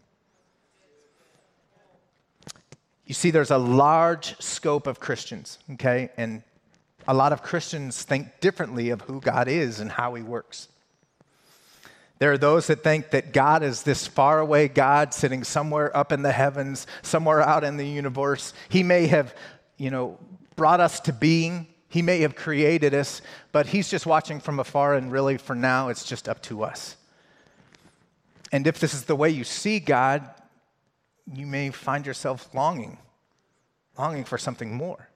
You 3.06 3.14
see, 3.14 3.30
there's 3.30 3.50
a 3.50 3.58
large 3.58 4.40
scope 4.40 4.86
of 4.86 4.98
Christians, 4.98 5.58
okay? 5.72 6.10
And 6.16 6.42
a 7.06 7.14
lot 7.14 7.32
of 7.32 7.42
Christians 7.42 8.02
think 8.02 8.40
differently 8.40 8.90
of 8.90 9.02
who 9.02 9.20
God 9.20 9.46
is 9.48 9.80
and 9.80 9.90
how 9.90 10.14
He 10.14 10.22
works. 10.22 10.68
There 12.18 12.32
are 12.32 12.38
those 12.38 12.68
that 12.68 12.82
think 12.82 13.10
that 13.10 13.32
God 13.32 13.62
is 13.62 13.82
this 13.82 14.06
faraway 14.06 14.68
God 14.68 15.12
sitting 15.12 15.44
somewhere 15.44 15.94
up 15.94 16.12
in 16.12 16.22
the 16.22 16.32
heavens, 16.32 16.86
somewhere 17.02 17.42
out 17.42 17.64
in 17.64 17.76
the 17.76 17.86
universe. 17.86 18.54
He 18.68 18.82
may 18.82 19.06
have, 19.08 19.34
you 19.76 19.90
know, 19.90 20.18
brought 20.56 20.80
us 20.80 21.00
to 21.00 21.12
being. 21.12 21.66
He 21.88 22.02
may 22.02 22.20
have 22.20 22.34
created 22.34 22.94
us, 22.94 23.20
but 23.52 23.66
He's 23.66 23.90
just 23.90 24.06
watching 24.06 24.40
from 24.40 24.58
afar, 24.58 24.94
and 24.94 25.12
really, 25.12 25.36
for 25.36 25.54
now, 25.54 25.88
it's 25.88 26.04
just 26.04 26.28
up 26.28 26.40
to 26.42 26.62
us. 26.64 26.96
And 28.52 28.66
if 28.66 28.78
this 28.78 28.94
is 28.94 29.04
the 29.04 29.16
way 29.16 29.30
you 29.30 29.44
see 29.44 29.80
God, 29.80 30.28
you 31.32 31.46
may 31.46 31.70
find 31.70 32.06
yourself 32.06 32.48
longing, 32.54 32.98
longing 33.98 34.24
for 34.24 34.38
something 34.38 34.74
more. 34.74 35.08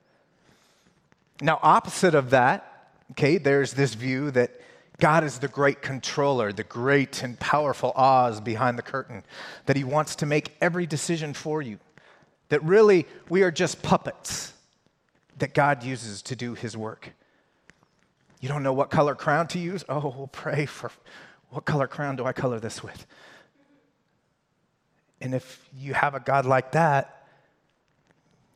Now, 1.40 1.58
opposite 1.62 2.14
of 2.14 2.30
that, 2.30 2.90
okay, 3.12 3.38
there's 3.38 3.74
this 3.74 3.94
view 3.94 4.30
that 4.32 4.60
God 4.98 5.22
is 5.22 5.38
the 5.38 5.48
great 5.48 5.80
controller, 5.82 6.52
the 6.52 6.64
great 6.64 7.22
and 7.22 7.38
powerful 7.38 7.92
Oz 7.94 8.40
behind 8.40 8.76
the 8.76 8.82
curtain, 8.82 9.22
that 9.66 9.76
He 9.76 9.84
wants 9.84 10.16
to 10.16 10.26
make 10.26 10.56
every 10.60 10.86
decision 10.86 11.34
for 11.34 11.62
you, 11.62 11.78
that 12.48 12.62
really 12.64 13.06
we 13.28 13.42
are 13.42 13.52
just 13.52 13.82
puppets 13.82 14.52
that 15.38 15.54
God 15.54 15.84
uses 15.84 16.22
to 16.22 16.34
do 16.34 16.54
His 16.54 16.76
work. 16.76 17.12
You 18.40 18.48
don't 18.48 18.62
know 18.62 18.72
what 18.72 18.90
color 18.90 19.14
crown 19.14 19.46
to 19.48 19.58
use? 19.58 19.84
Oh, 19.88 20.14
we'll 20.16 20.26
pray 20.28 20.66
for 20.66 20.90
what 21.50 21.64
color 21.64 21.86
crown 21.86 22.16
do 22.16 22.24
I 22.24 22.32
color 22.32 22.60
this 22.60 22.82
with? 22.82 23.06
And 25.20 25.34
if 25.34 25.68
you 25.76 25.94
have 25.94 26.14
a 26.14 26.20
God 26.20 26.46
like 26.46 26.72
that, 26.72 27.26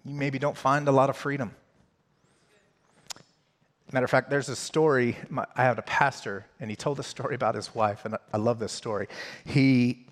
you 0.04 0.14
maybe 0.14 0.38
don't 0.38 0.57
find 0.57 0.88
a 0.88 0.92
lot 0.92 1.11
of 1.11 1.16
freedom. 1.16 1.54
Matter 3.92 4.04
of 4.04 4.11
fact, 4.11 4.31
there's 4.31 4.49
a 4.49 4.57
story. 4.57 5.19
I 5.54 5.64
had 5.64 5.78
a 5.78 5.83
pastor, 5.83 6.47
and 6.61 6.71
he 6.71 6.76
told 6.76 6.99
a 6.99 7.02
story 7.02 7.35
about 7.35 7.54
his 7.54 7.75
wife, 7.75 8.07
and 8.07 8.16
I 8.33 8.38
love 8.38 8.59
this 8.59 8.73
story. 8.73 9.07
He, 9.45 10.07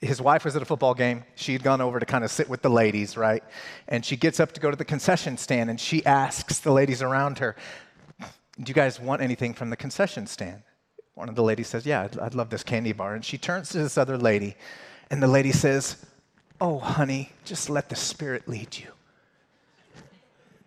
his 0.00 0.22
wife 0.22 0.44
was 0.44 0.54
at 0.54 0.62
a 0.62 0.64
football 0.64 0.94
game. 0.94 1.24
She 1.34 1.52
had 1.52 1.64
gone 1.64 1.80
over 1.80 1.98
to 1.98 2.06
kind 2.06 2.22
of 2.22 2.30
sit 2.30 2.48
with 2.48 2.62
the 2.62 2.70
ladies, 2.70 3.16
right? 3.16 3.42
And 3.88 4.04
she 4.04 4.16
gets 4.16 4.38
up 4.38 4.52
to 4.52 4.60
go 4.60 4.70
to 4.70 4.76
the 4.76 4.84
concession 4.84 5.36
stand, 5.36 5.68
and 5.68 5.80
she 5.80 6.06
asks 6.06 6.60
the 6.60 6.70
ladies 6.70 7.02
around 7.02 7.38
her, 7.38 7.56
Do 8.20 8.70
you 8.70 8.74
guys 8.74 9.00
want 9.00 9.20
anything 9.20 9.52
from 9.52 9.70
the 9.70 9.76
concession 9.76 10.28
stand? 10.28 10.62
One 11.14 11.28
of 11.28 11.34
the 11.34 11.42
ladies 11.42 11.66
says, 11.66 11.84
Yeah, 11.84 12.02
I'd, 12.02 12.18
I'd 12.20 12.34
love 12.36 12.50
this 12.50 12.62
candy 12.62 12.92
bar. 12.92 13.16
And 13.16 13.24
she 13.24 13.36
turns 13.36 13.70
to 13.70 13.78
this 13.78 13.98
other 13.98 14.16
lady 14.16 14.54
and 15.10 15.22
the 15.22 15.28
lady 15.28 15.52
says, 15.52 16.04
Oh, 16.60 16.78
honey, 16.78 17.30
just 17.44 17.70
let 17.70 17.88
the 17.88 17.96
Spirit 17.96 18.48
lead 18.48 18.76
you. 18.76 18.88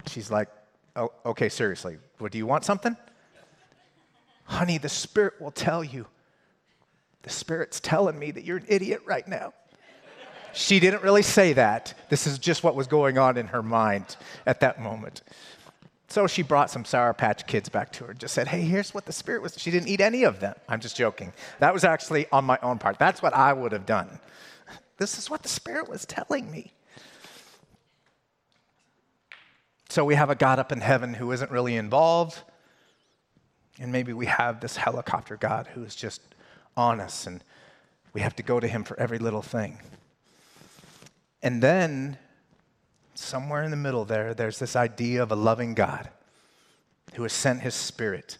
She's 0.08 0.32
like, 0.32 0.50
Oh, 0.96 1.12
okay, 1.26 1.50
seriously. 1.50 1.98
What 2.18 2.32
do 2.32 2.38
you 2.38 2.46
want 2.46 2.66
something? 2.66 2.96
Honey, 4.46 4.78
the 4.78 4.90
Spirit 4.90 5.40
will 5.40 5.52
tell 5.52 5.84
you. 5.84 6.08
The 7.24 7.30
Spirit's 7.30 7.80
telling 7.80 8.18
me 8.18 8.32
that 8.32 8.44
you're 8.44 8.58
an 8.58 8.66
idiot 8.68 9.02
right 9.06 9.28
now. 9.28 9.54
She 10.54 10.80
didn't 10.80 11.04
really 11.04 11.22
say 11.22 11.54
that. 11.54 11.94
This 12.10 12.28
is 12.28 12.38
just 12.38 12.64
what 12.64 12.76
was 12.76 12.88
going 12.88 13.18
on 13.18 13.38
in 13.38 13.48
her 13.48 13.64
mind 13.64 14.18
at 14.46 14.60
that 14.62 14.82
moment. 14.82 15.22
So 16.12 16.28
she 16.28 16.42
brought 16.42 16.70
some 16.70 16.84
Sour 16.84 17.14
Patch 17.14 17.48
kids 17.48 17.70
back 17.70 17.94
to 17.94 18.04
her 18.04 18.12
and 18.12 18.20
just 18.20 18.34
said, 18.34 18.50
Hey, 18.50 18.64
here's 18.64 18.94
what 18.94 19.06
the 19.06 19.14
Spirit 19.14 19.42
was. 19.42 19.56
She 19.58 19.72
didn't 19.72 19.88
eat 19.88 20.02
any 20.02 20.26
of 20.26 20.42
them. 20.42 20.56
I'm 20.68 20.82
just 20.82 20.98
joking. 20.98 21.32
That 21.60 21.74
was 21.74 21.86
actually 21.86 22.26
on 22.34 22.44
my 22.44 22.60
own 22.62 22.80
part. 22.80 23.00
That's 23.00 23.22
what 23.22 23.34
I 23.34 23.54
would 23.54 23.72
have 23.72 23.86
done. 23.86 24.20
This 24.98 25.18
is 25.18 25.30
what 25.30 25.42
the 25.42 25.48
Spirit 25.48 25.88
was 25.88 26.06
telling 26.06 26.52
me. 26.52 26.74
So 29.88 30.04
we 30.04 30.16
have 30.16 30.30
a 30.30 30.36
God 30.36 30.60
up 30.60 30.74
in 30.74 30.82
heaven 30.82 31.14
who 31.14 31.32
isn't 31.32 31.50
really 31.50 31.78
involved. 31.78 32.40
And 33.80 33.94
maybe 33.94 34.12
we 34.12 34.26
have 34.26 34.60
this 34.60 34.76
helicopter 34.76 35.38
God 35.38 35.68
who 35.68 35.82
is 35.86 35.96
just 35.96 36.22
on 36.76 37.00
us 37.00 37.26
and 37.26 37.42
we 38.12 38.20
have 38.20 38.36
to 38.36 38.44
go 38.44 38.60
to 38.60 38.68
him 38.68 38.84
for 38.84 39.00
every 39.00 39.18
little 39.18 39.42
thing. 39.42 39.80
And 41.42 41.64
then 41.64 42.18
somewhere 43.22 43.64
in 43.64 43.72
the 43.72 43.78
middle 43.78 44.06
there, 44.06 44.34
there's 44.34 44.60
this 44.60 44.76
idea 44.76 45.24
of 45.24 45.32
a 45.32 45.36
loving 45.36 45.74
God 45.74 46.10
who 47.14 47.24
has 47.24 47.34
sent 47.34 47.62
his 47.62 47.76
spirit, 47.76 48.38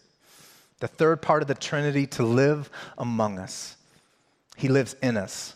the 0.80 0.88
third 0.88 1.22
part 1.22 1.42
of 1.42 1.48
the 1.48 1.54
Trinity, 1.54 2.06
to 2.08 2.22
live 2.22 2.70
among 2.98 3.38
us. 3.38 3.76
He 4.56 4.68
lives 4.68 4.96
in 5.02 5.16
us. 5.16 5.54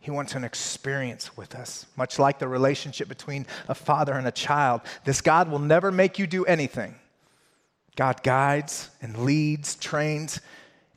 He 0.00 0.10
wants 0.10 0.34
an 0.34 0.44
experience 0.44 1.36
with 1.36 1.54
us, 1.54 1.86
much 1.96 2.18
like 2.18 2.38
the 2.38 2.48
relationship 2.48 3.08
between 3.08 3.46
a 3.68 3.74
father 3.74 4.12
and 4.12 4.26
a 4.26 4.32
child. 4.32 4.82
This 5.04 5.22
God 5.22 5.48
will 5.50 5.58
never 5.58 5.90
make 5.90 6.18
you 6.18 6.26
do 6.26 6.44
anything. 6.44 6.94
God 7.96 8.22
guides 8.22 8.90
and 9.00 9.16
leads, 9.18 9.76
trains, 9.76 10.40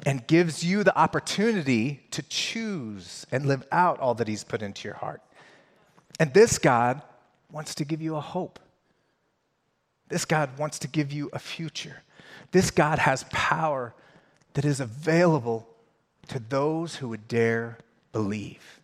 and 0.06 0.25
gives 0.27 0.63
you 0.63 0.84
the 0.84 0.98
opportunity 0.98 2.01
to 2.12 2.22
choose 2.24 3.25
and 3.32 3.46
live 3.46 3.66
out 3.72 4.00
all 4.00 4.13
that 4.16 4.27
He's 4.27 4.44
put 4.44 4.62
into 4.62 4.88
your 4.88 4.98
heart. 4.98 5.22
And 6.20 6.34
this 6.34 6.58
God 6.58 7.02
wants 7.52 7.76
to 7.76 7.86
give 7.86 8.02
you 8.02 8.16
a 8.16 8.22
hope. 8.22 8.60
This 10.10 10.26
God 10.26 10.58
wants 10.58 10.80
to 10.80 10.88
give 10.88 11.12
you 11.12 11.30
a 11.34 11.40
future. 11.40 12.04
This 12.52 12.72
God 12.72 13.00
has 13.00 13.26
power 13.30 13.94
that 14.54 14.66
is 14.66 14.80
available 14.80 15.68
to 16.30 16.40
those 16.40 16.96
who 16.96 17.10
would 17.10 17.28
dare 17.28 17.78
believe. 18.12 18.80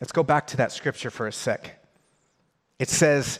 Let's 0.00 0.12
go 0.12 0.22
back 0.22 0.46
to 0.48 0.56
that 0.58 0.72
scripture 0.72 1.10
for 1.10 1.26
a 1.26 1.32
sec. 1.32 1.82
It 2.78 2.88
says, 2.88 3.38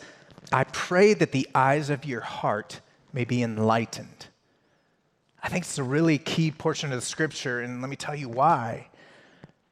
I 0.53 0.65
pray 0.65 1.15
that 1.15 1.33
the 1.33 1.49
eyes 1.55 1.89
of 1.89 2.05
your 2.05 2.21
heart 2.21 2.81
may 3.13 3.25
be 3.25 3.43
enlightened. 3.43 4.27
I 5.43 5.49
think 5.49 5.65
it's 5.65 5.79
a 5.79 5.83
really 5.83 6.19
key 6.19 6.51
portion 6.51 6.93
of 6.93 7.01
the 7.01 7.07
scripture, 7.07 7.61
and 7.61 7.81
let 7.81 7.89
me 7.89 7.97
tell 7.97 8.15
you 8.15 8.29
why. 8.29 8.89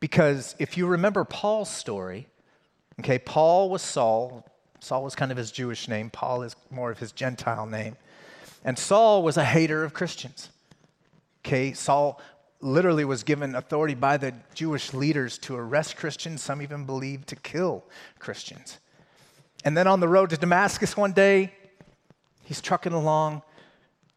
Because 0.01 0.55
if 0.59 0.77
you 0.77 0.87
remember 0.87 1.25
Paul's 1.25 1.71
story, 1.71 2.29
okay, 3.01 3.19
Paul 3.19 3.71
was 3.71 3.83
Saul. 3.83 4.45
Saul 4.81 5.03
was 5.03 5.15
kind 5.15 5.33
of 5.33 5.37
his 5.37 5.51
Jewish 5.51 5.89
name, 5.89 6.11
Paul 6.11 6.43
is 6.43 6.55
more 6.71 6.91
of 6.91 6.99
his 6.99 7.13
Gentile 7.13 7.67
name. 7.67 7.97
And 8.65 8.79
Saul 8.79 9.23
was 9.23 9.37
a 9.37 9.45
hater 9.45 9.83
of 9.85 9.93
Christians. 9.93 10.51
Okay, 11.45 11.73
Saul 11.73 12.21
literally 12.61 13.05
was 13.05 13.23
given 13.23 13.55
authority 13.55 13.95
by 13.95 14.17
the 14.17 14.35
Jewish 14.55 14.93
leaders 14.93 15.39
to 15.39 15.57
arrest 15.57 15.97
Christians, 15.97 16.43
some 16.43 16.61
even 16.61 16.85
believed 16.85 17.29
to 17.29 17.37
kill 17.37 17.85
Christians. 18.19 18.79
And 19.65 19.77
then 19.77 19.87
on 19.87 20.01
the 20.01 20.09
road 20.09 20.31
to 20.31 20.37
Damascus 20.37 20.97
one 20.97 21.13
day, 21.13 21.53
he's 22.45 22.61
trucking 22.61 22.93
along 22.93 23.43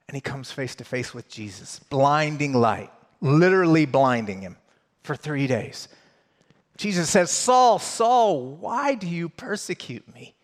and 0.07 0.15
he 0.15 0.21
comes 0.21 0.51
face 0.51 0.75
to 0.75 0.83
face 0.83 1.13
with 1.13 1.29
Jesus, 1.29 1.79
blinding 1.79 2.53
light, 2.53 2.91
literally 3.21 3.85
blinding 3.85 4.41
him 4.41 4.57
for 5.03 5.15
three 5.15 5.47
days. 5.47 5.87
Jesus 6.77 7.09
says, 7.09 7.29
Saul, 7.31 7.79
Saul, 7.79 8.41
why 8.41 8.95
do 8.95 9.07
you 9.07 9.29
persecute 9.29 10.13
me? 10.13 10.35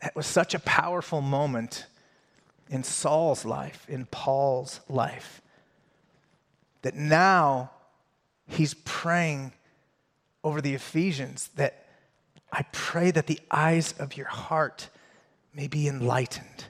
That 0.00 0.16
was 0.16 0.26
such 0.26 0.54
a 0.54 0.58
powerful 0.58 1.20
moment 1.20 1.86
in 2.68 2.82
Saul's 2.82 3.44
life, 3.44 3.86
in 3.88 4.06
Paul's 4.06 4.80
life, 4.88 5.40
that 6.82 6.94
now 6.94 7.70
he's 8.46 8.74
praying 8.74 9.52
over 10.42 10.60
the 10.60 10.74
Ephesians 10.74 11.48
that 11.56 11.86
I 12.52 12.64
pray 12.72 13.10
that 13.12 13.26
the 13.26 13.40
eyes 13.50 13.94
of 13.98 14.16
your 14.16 14.26
heart 14.26 14.90
may 15.54 15.68
be 15.68 15.86
enlightened 15.86 16.66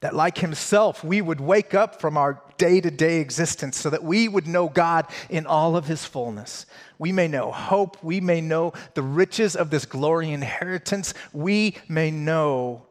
that, 0.00 0.14
like 0.14 0.38
himself, 0.38 1.02
we 1.02 1.20
would 1.20 1.40
wake 1.40 1.74
up 1.74 2.00
from 2.00 2.16
our 2.16 2.40
day 2.56 2.80
to 2.80 2.90
day 2.90 3.20
existence 3.20 3.76
so 3.76 3.90
that 3.90 4.04
we 4.04 4.28
would 4.28 4.46
know 4.46 4.68
God 4.68 5.06
in 5.28 5.46
all 5.46 5.76
of 5.76 5.86
his 5.86 6.04
fullness. 6.04 6.66
We 6.98 7.12
may 7.12 7.28
know 7.28 7.50
hope. 7.50 8.02
We 8.02 8.20
may 8.20 8.40
know 8.40 8.72
the 8.94 9.02
riches 9.02 9.56
of 9.56 9.70
this 9.70 9.86
glory 9.86 10.30
inheritance. 10.30 11.14
We 11.32 11.76
may 11.88 12.10
know 12.10 12.86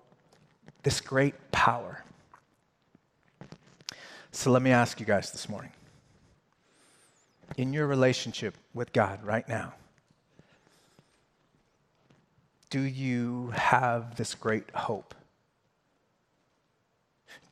this 0.84 1.02
great 1.02 1.36
power. 1.52 2.04
So 4.32 4.52
let 4.52 4.62
me 4.62 4.72
ask 4.72 5.00
you 5.00 5.06
guys 5.06 5.32
this 5.32 5.50
morning 5.50 5.72
in 7.58 7.74
your 7.74 7.88
relationship 7.88 8.56
with 8.74 8.94
God 8.94 9.24
right 9.24 9.48
now, 9.48 9.74
do 12.70 12.82
you 12.82 13.52
have 13.56 14.16
this 14.16 14.36
great 14.36 14.70
hope? 14.76 15.16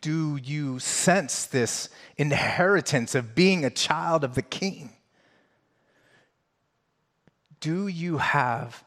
Do 0.06 0.38
you 0.38 0.78
sense 0.78 1.48
this 1.48 1.90
inheritance 2.16 3.16
of 3.16 3.34
being 3.34 3.66
a 3.66 3.72
child 3.72 4.24
of 4.24 4.36
the 4.36 4.44
King? 4.44 4.92
Do 7.60 7.88
you 7.88 8.20
have 8.20 8.84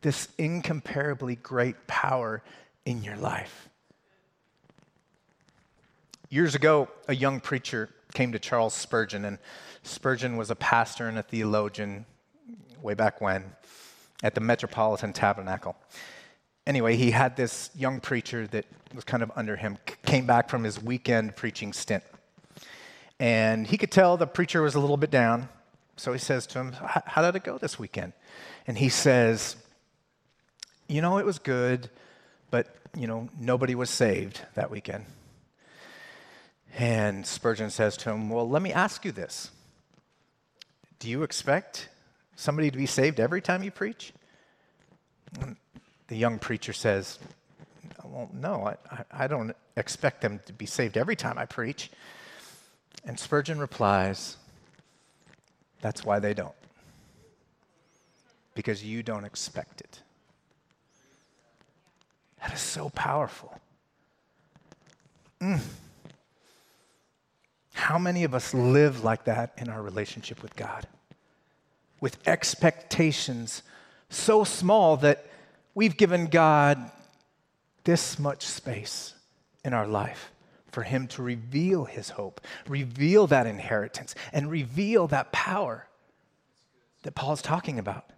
this 0.00 0.28
incomparably 0.38 1.36
great 1.36 1.86
power 1.86 2.42
in 2.86 3.04
your 3.04 3.16
life? 3.16 3.68
Years 6.30 6.54
ago, 6.54 6.88
a 7.06 7.14
young 7.14 7.40
preacher 7.40 7.90
came 8.14 8.32
to 8.32 8.38
Charles 8.38 8.72
Spurgeon, 8.72 9.26
and 9.26 9.38
Spurgeon 9.82 10.38
was 10.38 10.50
a 10.50 10.56
pastor 10.56 11.06
and 11.06 11.18
a 11.18 11.22
theologian 11.22 12.06
way 12.80 12.94
back 12.94 13.20
when 13.20 13.44
at 14.22 14.34
the 14.34 14.40
Metropolitan 14.40 15.12
Tabernacle. 15.12 15.76
Anyway, 16.66 16.96
he 16.96 17.10
had 17.10 17.36
this 17.36 17.70
young 17.74 18.00
preacher 18.00 18.46
that 18.48 18.66
was 18.94 19.04
kind 19.04 19.22
of 19.22 19.32
under 19.34 19.56
him, 19.56 19.78
came 20.04 20.26
back 20.26 20.48
from 20.48 20.62
his 20.62 20.82
weekend 20.82 21.34
preaching 21.34 21.72
stint. 21.72 22.04
And 23.18 23.66
he 23.66 23.76
could 23.76 23.90
tell 23.90 24.16
the 24.16 24.26
preacher 24.26 24.62
was 24.62 24.74
a 24.74 24.80
little 24.80 24.96
bit 24.96 25.10
down. 25.10 25.48
So 25.96 26.12
he 26.12 26.18
says 26.18 26.46
to 26.48 26.58
him, 26.58 26.72
How 26.72 27.22
did 27.22 27.36
it 27.36 27.44
go 27.44 27.58
this 27.58 27.78
weekend? 27.78 28.12
And 28.66 28.78
he 28.78 28.88
says, 28.88 29.56
You 30.88 31.00
know, 31.02 31.18
it 31.18 31.26
was 31.26 31.38
good, 31.38 31.90
but, 32.50 32.74
you 32.96 33.06
know, 33.06 33.28
nobody 33.38 33.74
was 33.74 33.90
saved 33.90 34.42
that 34.54 34.70
weekend. 34.70 35.04
And 36.78 37.26
Spurgeon 37.26 37.70
says 37.70 37.96
to 37.98 38.10
him, 38.10 38.30
Well, 38.30 38.48
let 38.48 38.62
me 38.62 38.72
ask 38.72 39.04
you 39.04 39.12
this 39.12 39.50
Do 40.98 41.08
you 41.08 41.22
expect 41.22 41.88
somebody 42.36 42.70
to 42.70 42.76
be 42.76 42.86
saved 42.86 43.20
every 43.20 43.40
time 43.40 43.62
you 43.62 43.70
preach? 43.70 44.12
The 46.12 46.18
young 46.18 46.38
preacher 46.38 46.74
says, 46.74 47.18
Well, 48.04 48.28
no, 48.34 48.66
I, 48.66 49.04
I 49.10 49.26
don't 49.26 49.56
expect 49.78 50.20
them 50.20 50.40
to 50.44 50.52
be 50.52 50.66
saved 50.66 50.98
every 50.98 51.16
time 51.16 51.38
I 51.38 51.46
preach. 51.46 51.90
And 53.06 53.18
Spurgeon 53.18 53.58
replies, 53.58 54.36
That's 55.80 56.04
why 56.04 56.18
they 56.18 56.34
don't. 56.34 56.52
Because 58.54 58.84
you 58.84 59.02
don't 59.02 59.24
expect 59.24 59.80
it. 59.80 60.02
That 62.42 62.52
is 62.52 62.60
so 62.60 62.90
powerful. 62.90 63.58
Mm. 65.40 65.60
How 67.72 67.98
many 67.98 68.24
of 68.24 68.34
us 68.34 68.52
live 68.52 69.02
like 69.02 69.24
that 69.24 69.54
in 69.56 69.70
our 69.70 69.80
relationship 69.80 70.42
with 70.42 70.56
God? 70.56 70.86
With 72.02 72.18
expectations 72.28 73.62
so 74.10 74.44
small 74.44 74.98
that 74.98 75.28
we've 75.74 75.96
given 75.96 76.26
God 76.26 76.90
this 77.84 78.18
much 78.18 78.44
space 78.44 79.14
in 79.64 79.72
our 79.72 79.86
life 79.86 80.30
for 80.70 80.82
Him 80.82 81.06
to 81.08 81.22
reveal 81.22 81.84
His 81.84 82.10
hope, 82.10 82.40
reveal 82.66 83.26
that 83.28 83.46
inheritance, 83.46 84.14
and 84.32 84.50
reveal 84.50 85.06
that 85.08 85.32
power 85.32 85.86
that 87.02 87.14
Paul's 87.14 87.42
talking 87.42 87.78
about. 87.78 88.12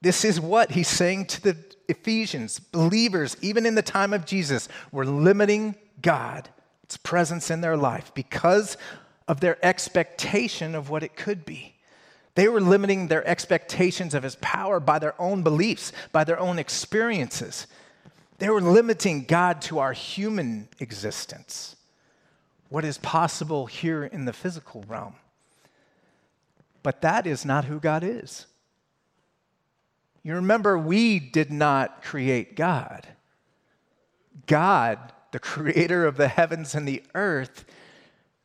This 0.00 0.24
is 0.24 0.40
what 0.40 0.70
he's 0.70 0.88
saying 0.88 1.26
to 1.26 1.42
the 1.42 1.56
Ephesians. 1.88 2.58
Believers, 2.58 3.36
even 3.42 3.66
in 3.66 3.74
the 3.74 3.82
time 3.82 4.14
of 4.14 4.24
Jesus, 4.24 4.68
were 4.92 5.04
limiting 5.04 5.74
God 6.00 6.48
its 6.82 6.96
presence 6.96 7.50
in 7.50 7.60
their 7.60 7.76
life 7.76 8.12
because 8.14 8.76
of 9.28 9.40
their 9.40 9.64
expectation 9.64 10.74
of 10.74 10.88
what 10.88 11.02
it 11.02 11.16
could 11.16 11.44
be. 11.44 11.76
They 12.34 12.48
were 12.48 12.60
limiting 12.60 13.08
their 13.08 13.26
expectations 13.26 14.14
of 14.14 14.22
his 14.22 14.36
power 14.36 14.80
by 14.80 14.98
their 14.98 15.20
own 15.20 15.42
beliefs, 15.42 15.92
by 16.12 16.24
their 16.24 16.38
own 16.38 16.58
experiences. 16.58 17.66
They 18.38 18.48
were 18.48 18.60
limiting 18.60 19.24
God 19.24 19.60
to 19.62 19.78
our 19.78 19.92
human 19.92 20.68
existence, 20.78 21.76
what 22.68 22.84
is 22.84 22.98
possible 22.98 23.66
here 23.66 24.04
in 24.04 24.24
the 24.24 24.32
physical 24.32 24.84
realm. 24.86 25.14
But 26.82 27.02
that 27.02 27.26
is 27.26 27.44
not 27.44 27.66
who 27.66 27.80
God 27.80 28.02
is. 28.02 28.46
You 30.22 30.34
remember, 30.34 30.78
we 30.78 31.18
did 31.18 31.50
not 31.50 32.02
create 32.02 32.56
God. 32.56 33.08
God 34.46 35.12
the 35.30 35.38
creator 35.38 36.06
of 36.06 36.16
the 36.16 36.28
heavens 36.28 36.74
and 36.74 36.86
the 36.86 37.02
earth, 37.14 37.64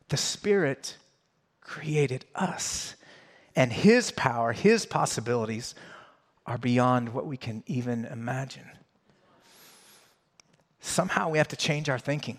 the 0.08 0.16
Spirit 0.16 0.96
created 1.60 2.24
us. 2.34 2.94
And 3.56 3.72
His 3.72 4.12
power, 4.12 4.52
His 4.52 4.86
possibilities 4.86 5.74
are 6.46 6.58
beyond 6.58 7.12
what 7.12 7.26
we 7.26 7.36
can 7.36 7.64
even 7.66 8.04
imagine. 8.04 8.70
Somehow 10.80 11.30
we 11.30 11.38
have 11.38 11.48
to 11.48 11.56
change 11.56 11.88
our 11.88 11.98
thinking 11.98 12.38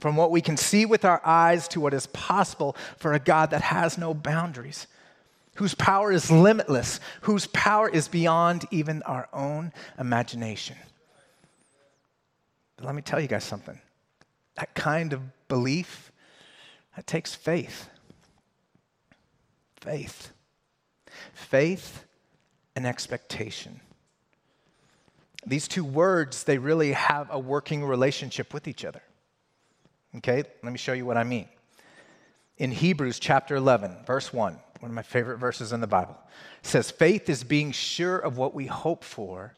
from 0.00 0.16
what 0.16 0.30
we 0.30 0.42
can 0.42 0.56
see 0.56 0.84
with 0.84 1.04
our 1.04 1.22
eyes 1.24 1.68
to 1.68 1.80
what 1.80 1.94
is 1.94 2.06
possible 2.08 2.76
for 2.98 3.14
a 3.14 3.18
God 3.18 3.50
that 3.50 3.62
has 3.62 3.96
no 3.96 4.12
boundaries, 4.12 4.86
whose 5.54 5.74
power 5.74 6.12
is 6.12 6.30
limitless, 6.30 7.00
whose 7.22 7.46
power 7.46 7.88
is 7.88 8.08
beyond 8.08 8.66
even 8.70 9.02
our 9.04 9.28
own 9.32 9.72
imagination. 9.98 10.76
But 12.76 12.84
let 12.84 12.94
me 12.94 13.00
tell 13.00 13.20
you 13.20 13.28
guys 13.28 13.44
something. 13.44 13.80
That 14.56 14.74
kind 14.74 15.14
of 15.14 15.22
belief, 15.48 16.12
that 16.94 17.06
takes 17.06 17.34
faith. 17.34 17.88
Faith. 19.86 20.32
Faith 21.32 22.04
and 22.74 22.84
expectation. 22.84 23.80
These 25.46 25.68
two 25.68 25.84
words, 25.84 26.42
they 26.42 26.58
really 26.58 26.90
have 26.90 27.28
a 27.30 27.38
working 27.38 27.84
relationship 27.84 28.52
with 28.52 28.66
each 28.66 28.84
other. 28.84 29.00
Okay, 30.16 30.42
let 30.64 30.72
me 30.72 30.76
show 30.76 30.92
you 30.92 31.06
what 31.06 31.16
I 31.16 31.22
mean. 31.22 31.46
In 32.58 32.72
Hebrews 32.72 33.20
chapter 33.20 33.54
11, 33.54 33.98
verse 34.04 34.32
1, 34.32 34.58
one 34.80 34.90
of 34.90 34.94
my 34.94 35.02
favorite 35.02 35.38
verses 35.38 35.72
in 35.72 35.80
the 35.80 35.86
Bible, 35.86 36.18
says, 36.62 36.90
Faith 36.90 37.28
is 37.28 37.44
being 37.44 37.70
sure 37.70 38.18
of 38.18 38.36
what 38.36 38.54
we 38.54 38.66
hope 38.66 39.04
for 39.04 39.54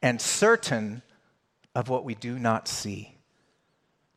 and 0.00 0.20
certain 0.20 1.02
of 1.74 1.88
what 1.88 2.04
we 2.04 2.14
do 2.14 2.38
not 2.38 2.68
see. 2.68 3.16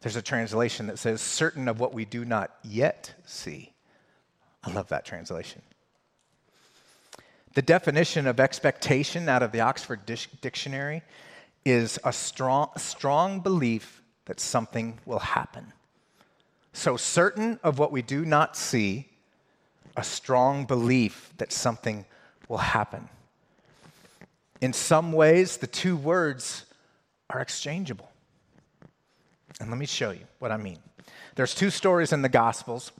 There's 0.01 0.15
a 0.15 0.21
translation 0.21 0.85
that 0.87 0.99
says, 0.99 1.21
certain 1.21 1.67
of 1.67 1.79
what 1.79 1.91
we 1.91 2.05
do 2.05 2.23
not 2.23 2.51
yet 2.61 3.15
see. 3.25 3.71
I 4.65 4.71
love 4.71 4.87
that 4.89 5.05
translation. 5.05 5.61
The 7.53 7.61
definition 7.61 8.27
of 8.27 8.39
expectation 8.39 9.29
out 9.29 9.43
of 9.43 9.51
the 9.51 9.61
Oxford 9.61 10.01
Dictionary 10.41 11.03
is 11.63 11.99
a 12.03 12.11
strong, 12.11 12.69
strong 12.77 13.39
belief 13.39 14.01
that 14.25 14.39
something 14.39 14.99
will 15.05 15.19
happen. 15.19 15.71
So, 16.73 16.97
certain 16.97 17.59
of 17.63 17.79
what 17.79 17.91
we 17.91 18.01
do 18.01 18.25
not 18.25 18.57
see, 18.57 19.07
a 19.95 20.03
strong 20.03 20.65
belief 20.65 21.31
that 21.37 21.53
something 21.53 22.05
will 22.49 22.57
happen. 22.57 23.07
In 24.59 24.73
some 24.73 25.13
ways, 25.13 25.57
the 25.57 25.67
two 25.67 25.95
words 25.95 26.65
are 27.29 27.39
exchangeable. 27.39 28.11
And 29.61 29.69
let 29.69 29.79
me 29.79 29.85
show 29.85 30.11
you 30.11 30.25
what 30.39 30.51
I 30.51 30.57
mean. 30.57 30.79
There's 31.35 31.55
two 31.55 31.69
stories 31.69 32.11
in 32.11 32.21
the 32.21 32.29
Gospels. 32.29 32.91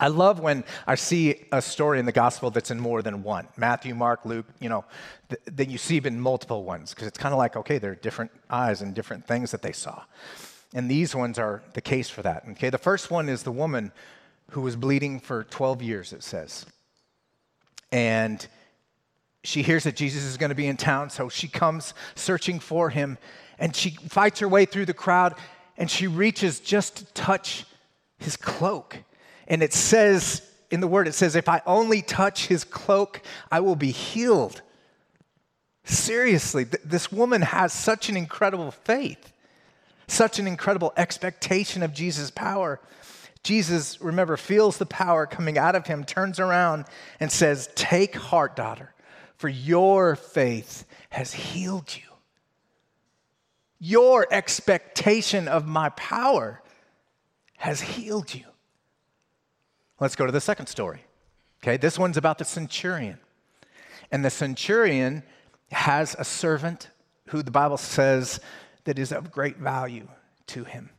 I 0.00 0.08
love 0.08 0.40
when 0.40 0.64
I 0.86 0.94
see 0.94 1.44
a 1.52 1.60
story 1.60 1.98
in 1.98 2.06
the 2.06 2.12
gospel 2.12 2.50
that's 2.50 2.70
in 2.70 2.80
more 2.80 3.02
than 3.02 3.22
one 3.22 3.46
Matthew, 3.56 3.94
Mark, 3.94 4.24
Luke, 4.24 4.46
you 4.58 4.70
know, 4.70 4.84
th- 5.28 5.42
that 5.44 5.68
you 5.68 5.78
see 5.78 5.98
in 5.98 6.18
multiple 6.18 6.64
ones, 6.64 6.94
because 6.94 7.06
it's 7.06 7.18
kind 7.18 7.34
of 7.34 7.38
like, 7.38 7.54
okay, 7.54 7.78
there 7.78 7.92
are 7.92 7.96
different 7.96 8.30
eyes 8.48 8.80
and 8.80 8.94
different 8.94 9.26
things 9.26 9.50
that 9.50 9.60
they 9.60 9.72
saw. 9.72 10.02
And 10.74 10.90
these 10.90 11.14
ones 11.14 11.38
are 11.38 11.62
the 11.74 11.80
case 11.80 12.08
for 12.08 12.22
that. 12.22 12.44
Okay, 12.52 12.70
the 12.70 12.78
first 12.78 13.10
one 13.10 13.28
is 13.28 13.42
the 13.42 13.52
woman 13.52 13.92
who 14.50 14.62
was 14.62 14.74
bleeding 14.74 15.20
for 15.20 15.44
12 15.44 15.82
years, 15.82 16.12
it 16.12 16.22
says. 16.22 16.64
And 17.92 18.46
she 19.44 19.62
hears 19.62 19.84
that 19.84 19.96
Jesus 19.96 20.24
is 20.24 20.36
going 20.36 20.50
to 20.50 20.56
be 20.56 20.66
in 20.66 20.76
town, 20.76 21.10
so 21.10 21.28
she 21.28 21.48
comes 21.48 21.94
searching 22.14 22.58
for 22.58 22.90
him 22.90 23.18
and 23.58 23.76
she 23.76 23.90
fights 23.90 24.40
her 24.40 24.48
way 24.48 24.64
through 24.64 24.86
the 24.86 24.94
crowd 24.94 25.34
and 25.76 25.90
she 25.90 26.06
reaches 26.06 26.60
just 26.60 26.96
to 26.96 27.04
touch 27.12 27.64
his 28.18 28.36
cloak. 28.36 28.98
And 29.50 29.62
it 29.62 29.74
says 29.74 30.40
in 30.70 30.80
the 30.80 30.88
word, 30.88 31.06
it 31.08 31.12
says, 31.12 31.36
If 31.36 31.48
I 31.48 31.60
only 31.66 32.00
touch 32.00 32.46
his 32.46 32.64
cloak, 32.64 33.20
I 33.50 33.60
will 33.60 33.76
be 33.76 33.90
healed. 33.90 34.62
Seriously, 35.84 36.64
th- 36.64 36.82
this 36.84 37.12
woman 37.12 37.42
has 37.42 37.74
such 37.74 38.08
an 38.08 38.16
incredible 38.16 38.70
faith, 38.70 39.32
such 40.06 40.38
an 40.38 40.46
incredible 40.46 40.94
expectation 40.96 41.82
of 41.82 41.92
Jesus' 41.92 42.30
power. 42.30 42.80
Jesus, 43.42 44.00
remember, 44.00 44.38
feels 44.38 44.78
the 44.78 44.86
power 44.86 45.26
coming 45.26 45.58
out 45.58 45.74
of 45.74 45.86
him, 45.86 46.04
turns 46.04 46.40
around 46.40 46.86
and 47.18 47.30
says, 47.30 47.68
Take 47.74 48.16
heart, 48.16 48.56
daughter 48.56 48.94
for 49.40 49.48
your 49.48 50.16
faith 50.16 50.84
has 51.08 51.32
healed 51.32 51.96
you. 51.96 52.02
Your 53.78 54.26
expectation 54.30 55.48
of 55.48 55.66
my 55.66 55.88
power 55.88 56.62
has 57.56 57.80
healed 57.80 58.34
you. 58.34 58.44
Let's 60.00 60.16
go 60.16 60.26
to 60.26 60.32
the 60.32 60.40
second 60.40 60.66
story. 60.66 61.04
Okay, 61.62 61.76
this 61.76 61.98
one's 61.98 62.16
about 62.16 62.38
the 62.38 62.44
centurion. 62.44 63.18
And 64.10 64.24
the 64.24 64.30
centurion 64.30 65.22
has 65.70 66.16
a 66.18 66.24
servant 66.24 66.88
who 67.26 67.42
the 67.42 67.50
Bible 67.50 67.76
says 67.76 68.40
that 68.84 68.98
is 68.98 69.12
of 69.12 69.30
great 69.30 69.58
value 69.58 70.08
to 70.48 70.64
him, 70.64 70.90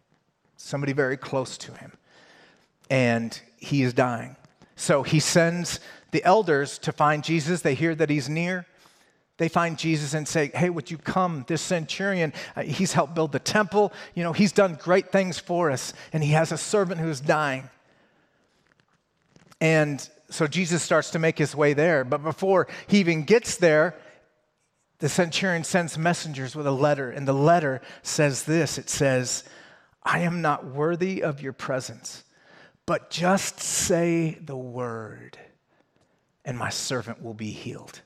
somebody 0.55 0.93
very 0.93 1.17
close 1.17 1.57
to 1.57 1.73
him. 1.73 1.91
And 2.89 3.39
he 3.57 3.81
is 3.81 3.93
dying. 3.93 4.35
So 4.75 5.03
he 5.03 5.19
sends 5.19 5.79
the 6.11 6.23
elders 6.23 6.77
to 6.79 6.91
find 6.91 7.23
Jesus. 7.23 7.61
They 7.61 7.73
hear 7.73 7.95
that 7.95 8.09
he's 8.09 8.29
near. 8.29 8.65
They 9.37 9.49
find 9.49 9.77
Jesus 9.77 10.13
and 10.13 10.27
say, 10.27 10.51
Hey, 10.53 10.69
would 10.69 10.91
you 10.91 10.97
come? 10.97 11.45
This 11.47 11.61
centurion, 11.61 12.33
uh, 12.55 12.61
he's 12.61 12.93
helped 12.93 13.15
build 13.15 13.31
the 13.31 13.39
temple. 13.39 13.91
You 14.13 14.23
know, 14.23 14.33
he's 14.33 14.51
done 14.51 14.77
great 14.81 15.11
things 15.11 15.39
for 15.39 15.71
us, 15.71 15.93
and 16.13 16.23
he 16.23 16.31
has 16.31 16.51
a 16.51 16.57
servant 16.57 17.01
who's 17.01 17.19
dying. 17.19 17.69
And 19.61 20.07
so 20.29 20.47
Jesus 20.47 20.81
starts 20.81 21.11
to 21.11 21.19
make 21.19 21.37
his 21.37 21.55
way 21.55 21.73
there. 21.73 22.03
But 22.03 22.23
before 22.23 22.67
he 22.87 22.99
even 22.99 23.23
gets 23.23 23.55
there, 23.57 23.95
the 24.97 25.07
centurion 25.09 25.63
sends 25.63 25.97
messengers 25.97 26.55
with 26.55 26.67
a 26.67 26.71
letter, 26.71 27.09
and 27.09 27.27
the 27.27 27.33
letter 27.33 27.81
says 28.03 28.43
this 28.43 28.77
it 28.77 28.89
says, 28.89 29.43
I 30.03 30.19
am 30.19 30.41
not 30.41 30.65
worthy 30.65 31.23
of 31.23 31.41
your 31.41 31.53
presence, 31.53 32.23
but 32.85 33.09
just 33.09 33.59
say 33.59 34.37
the 34.39 34.57
word, 34.57 35.39
and 36.45 36.57
my 36.57 36.69
servant 36.69 37.21
will 37.21 37.33
be 37.33 37.51
healed. 37.51 38.01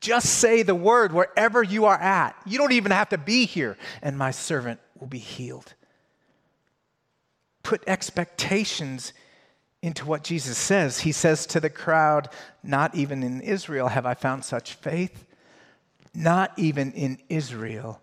Just 0.00 0.26
say 0.26 0.62
the 0.62 0.74
word 0.74 1.12
wherever 1.12 1.62
you 1.62 1.84
are 1.84 1.98
at. 1.98 2.34
You 2.46 2.56
don't 2.56 2.72
even 2.72 2.92
have 2.92 3.10
to 3.10 3.18
be 3.18 3.44
here, 3.44 3.76
and 4.00 4.16
my 4.16 4.30
servant 4.30 4.80
will 4.98 5.08
be 5.08 5.18
healed. 5.18 5.74
Put 7.62 7.82
expectations 7.86 9.12
into 9.82 10.04
what 10.06 10.24
Jesus 10.24 10.58
says. 10.58 11.00
He 11.00 11.12
says 11.12 11.46
to 11.46 11.60
the 11.60 11.70
crowd, 11.70 12.28
Not 12.62 12.94
even 12.94 13.22
in 13.22 13.40
Israel 13.40 13.88
have 13.88 14.06
I 14.06 14.14
found 14.14 14.44
such 14.44 14.74
faith. 14.74 15.24
Not 16.14 16.52
even 16.56 16.92
in 16.92 17.18
Israel 17.28 18.00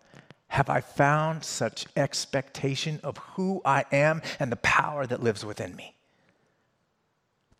have 0.48 0.70
I 0.70 0.82
found 0.82 1.44
such 1.44 1.86
expectation 1.96 3.00
of 3.04 3.18
who 3.18 3.62
I 3.66 3.86
am 3.92 4.22
and 4.40 4.52
the 4.52 4.58
power 4.58 5.06
that 5.06 5.22
lives 5.22 5.46
within 5.46 5.76
me. 5.76 5.94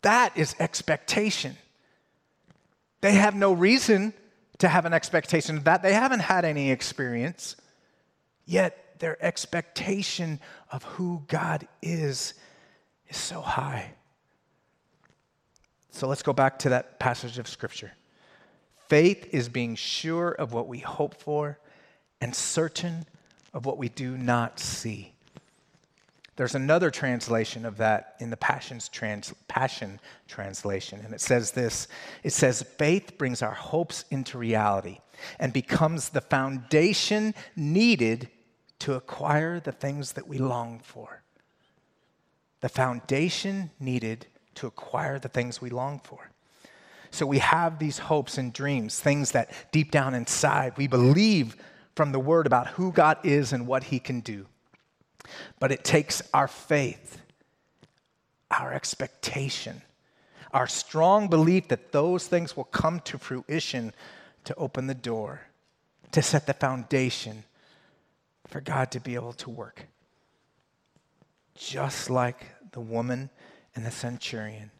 That 0.02 0.36
is 0.36 0.54
expectation. 0.58 1.56
They 3.00 3.12
have 3.12 3.34
no 3.34 3.52
reason 3.52 4.14
to 4.58 4.68
have 4.68 4.84
an 4.84 4.94
expectation 4.94 5.58
of 5.58 5.64
that. 5.64 5.82
They 5.82 5.92
haven't 5.92 6.20
had 6.20 6.44
any 6.44 6.70
experience, 6.70 7.56
yet 8.46 8.98
their 8.98 9.22
expectation 9.24 10.40
of 10.72 10.82
who 10.82 11.22
God 11.28 11.68
is 11.82 12.34
is 13.08 13.16
so 13.16 13.40
high. 13.40 13.92
So 15.98 16.06
let's 16.06 16.22
go 16.22 16.32
back 16.32 16.60
to 16.60 16.68
that 16.68 17.00
passage 17.00 17.40
of 17.40 17.48
Scripture. 17.48 17.90
Faith 18.86 19.30
is 19.32 19.48
being 19.48 19.74
sure 19.74 20.30
of 20.30 20.52
what 20.52 20.68
we 20.68 20.78
hope 20.78 21.20
for 21.20 21.58
and 22.20 22.32
certain 22.36 23.04
of 23.52 23.66
what 23.66 23.78
we 23.78 23.88
do 23.88 24.16
not 24.16 24.60
see. 24.60 25.12
There's 26.36 26.54
another 26.54 26.92
translation 26.92 27.64
of 27.64 27.78
that 27.78 28.14
in 28.20 28.30
the 28.30 28.36
Passion's 28.36 28.88
trans, 28.88 29.34
Passion 29.48 29.98
translation, 30.28 31.00
and 31.04 31.12
it 31.12 31.20
says 31.20 31.50
this 31.50 31.88
It 32.22 32.32
says, 32.32 32.62
Faith 32.62 33.18
brings 33.18 33.42
our 33.42 33.54
hopes 33.54 34.04
into 34.08 34.38
reality 34.38 34.98
and 35.40 35.52
becomes 35.52 36.10
the 36.10 36.20
foundation 36.20 37.34
needed 37.56 38.28
to 38.78 38.94
acquire 38.94 39.58
the 39.58 39.72
things 39.72 40.12
that 40.12 40.28
we 40.28 40.38
long 40.38 40.78
for. 40.78 41.24
The 42.60 42.68
foundation 42.68 43.72
needed 43.80 44.28
to 44.58 44.66
acquire 44.66 45.18
the 45.18 45.28
things 45.28 45.60
we 45.60 45.70
long 45.70 46.00
for. 46.02 46.30
So 47.10 47.26
we 47.26 47.38
have 47.38 47.78
these 47.78 47.98
hopes 47.98 48.38
and 48.38 48.52
dreams, 48.52 49.00
things 49.00 49.32
that 49.32 49.50
deep 49.72 49.90
down 49.90 50.14
inside 50.14 50.74
we 50.76 50.86
believe 50.86 51.56
from 51.94 52.12
the 52.12 52.20
word 52.20 52.46
about 52.46 52.68
who 52.68 52.92
God 52.92 53.18
is 53.24 53.52
and 53.52 53.66
what 53.66 53.84
he 53.84 53.98
can 53.98 54.20
do. 54.20 54.46
But 55.58 55.72
it 55.72 55.84
takes 55.84 56.22
our 56.32 56.48
faith, 56.48 57.20
our 58.50 58.72
expectation, 58.72 59.82
our 60.52 60.66
strong 60.66 61.28
belief 61.28 61.68
that 61.68 61.92
those 61.92 62.26
things 62.26 62.56
will 62.56 62.64
come 62.64 63.00
to 63.00 63.18
fruition 63.18 63.92
to 64.44 64.54
open 64.56 64.86
the 64.86 64.94
door, 64.94 65.42
to 66.12 66.22
set 66.22 66.46
the 66.46 66.54
foundation 66.54 67.44
for 68.46 68.60
God 68.60 68.90
to 68.92 69.00
be 69.00 69.14
able 69.14 69.34
to 69.34 69.50
work. 69.50 69.86
Just 71.54 72.08
like 72.08 72.46
the 72.72 72.80
woman 72.80 73.30
and 73.78 73.86
the 73.86 73.92
centurion. 73.92 74.72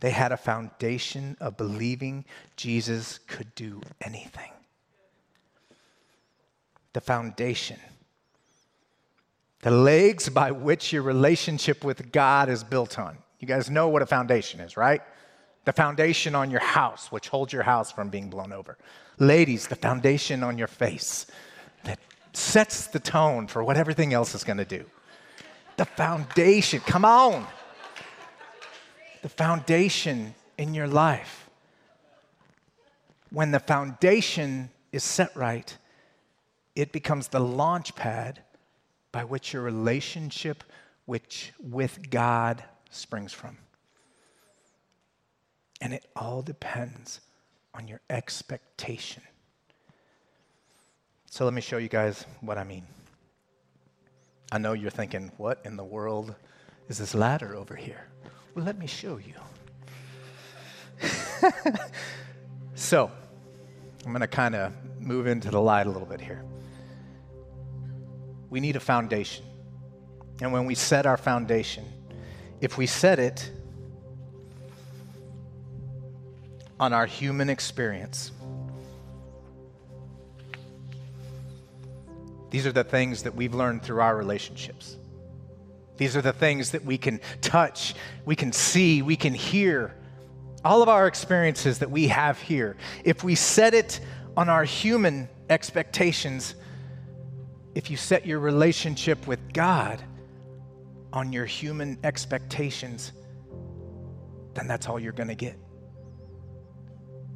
They 0.00 0.10
had 0.10 0.32
a 0.32 0.36
foundation 0.36 1.34
of 1.40 1.56
believing 1.56 2.26
Jesus 2.56 3.18
could 3.26 3.54
do 3.54 3.80
anything. 4.02 4.50
The 6.92 7.00
foundation. 7.00 7.80
The 9.62 9.70
legs 9.70 10.28
by 10.28 10.50
which 10.50 10.92
your 10.92 11.00
relationship 11.00 11.84
with 11.84 12.12
God 12.12 12.50
is 12.50 12.62
built 12.62 12.98
on. 12.98 13.16
You 13.40 13.48
guys 13.48 13.70
know 13.70 13.88
what 13.88 14.02
a 14.02 14.06
foundation 14.06 14.60
is, 14.60 14.76
right? 14.76 15.00
The 15.64 15.72
foundation 15.72 16.34
on 16.34 16.50
your 16.50 16.60
house, 16.60 17.10
which 17.10 17.28
holds 17.28 17.50
your 17.50 17.62
house 17.62 17.90
from 17.90 18.10
being 18.10 18.28
blown 18.28 18.52
over. 18.52 18.76
Ladies, 19.18 19.68
the 19.68 19.76
foundation 19.76 20.42
on 20.42 20.58
your 20.58 20.68
face 20.68 21.24
that 21.84 21.98
sets 22.34 22.88
the 22.88 23.00
tone 23.00 23.46
for 23.46 23.64
what 23.64 23.78
everything 23.78 24.12
else 24.12 24.34
is 24.34 24.44
going 24.44 24.58
to 24.58 24.66
do. 24.66 24.84
The 25.78 25.86
foundation, 25.86 26.80
come 26.80 27.06
on 27.06 27.46
the 29.22 29.28
foundation 29.28 30.34
in 30.58 30.74
your 30.74 30.88
life. 30.88 31.48
When 33.30 33.50
the 33.50 33.60
foundation 33.60 34.70
is 34.92 35.02
set 35.02 35.34
right, 35.34 35.76
it 36.76 36.92
becomes 36.92 37.28
the 37.28 37.40
launch 37.40 37.94
pad 37.94 38.42
by 39.10 39.24
which 39.24 39.52
your 39.52 39.62
relationship 39.62 40.64
which, 41.04 41.52
with 41.60 42.10
God 42.10 42.62
springs 42.90 43.32
from. 43.32 43.58
And 45.80 45.92
it 45.92 46.06
all 46.14 46.42
depends 46.42 47.20
on 47.74 47.88
your 47.88 48.00
expectation. 48.08 49.22
So 51.26 51.44
let 51.44 51.54
me 51.54 51.60
show 51.60 51.78
you 51.78 51.88
guys 51.88 52.24
what 52.40 52.58
I 52.58 52.64
mean. 52.64 52.84
I 54.52 54.58
know 54.58 54.74
you're 54.74 54.90
thinking, 54.90 55.32
what 55.38 55.60
in 55.64 55.76
the 55.76 55.84
world 55.84 56.34
is 56.88 56.98
this 56.98 57.14
ladder 57.14 57.56
over 57.56 57.74
here? 57.74 58.06
Well, 58.54 58.64
let 58.64 58.78
me 58.78 58.86
show 58.86 59.18
you. 59.18 59.34
so, 62.74 63.10
I'm 64.04 64.12
going 64.12 64.20
to 64.20 64.26
kind 64.26 64.54
of 64.54 64.72
move 65.00 65.26
into 65.26 65.50
the 65.50 65.60
light 65.60 65.86
a 65.86 65.90
little 65.90 66.06
bit 66.06 66.20
here. 66.20 66.44
We 68.50 68.60
need 68.60 68.76
a 68.76 68.80
foundation. 68.80 69.44
And 70.42 70.52
when 70.52 70.66
we 70.66 70.74
set 70.74 71.06
our 71.06 71.16
foundation, 71.16 71.84
if 72.60 72.76
we 72.76 72.86
set 72.86 73.18
it 73.18 73.50
on 76.78 76.92
our 76.92 77.06
human 77.06 77.48
experience, 77.48 78.32
these 82.50 82.66
are 82.66 82.72
the 82.72 82.84
things 82.84 83.22
that 83.22 83.34
we've 83.34 83.54
learned 83.54 83.82
through 83.82 84.00
our 84.00 84.14
relationships. 84.14 84.96
These 86.02 86.16
are 86.16 86.20
the 86.20 86.32
things 86.32 86.72
that 86.72 86.84
we 86.84 86.98
can 86.98 87.20
touch, 87.42 87.94
we 88.24 88.34
can 88.34 88.50
see, 88.50 89.02
we 89.02 89.14
can 89.14 89.34
hear. 89.34 89.94
All 90.64 90.82
of 90.82 90.88
our 90.88 91.06
experiences 91.06 91.78
that 91.78 91.92
we 91.92 92.08
have 92.08 92.40
here, 92.40 92.76
if 93.04 93.22
we 93.22 93.36
set 93.36 93.72
it 93.72 94.00
on 94.36 94.48
our 94.48 94.64
human 94.64 95.28
expectations, 95.48 96.56
if 97.76 97.88
you 97.88 97.96
set 97.96 98.26
your 98.26 98.40
relationship 98.40 99.28
with 99.28 99.52
God 99.52 100.02
on 101.12 101.32
your 101.32 101.46
human 101.46 101.96
expectations, 102.02 103.12
then 104.54 104.66
that's 104.66 104.88
all 104.88 104.98
you're 104.98 105.12
going 105.12 105.28
to 105.28 105.36
get. 105.36 105.56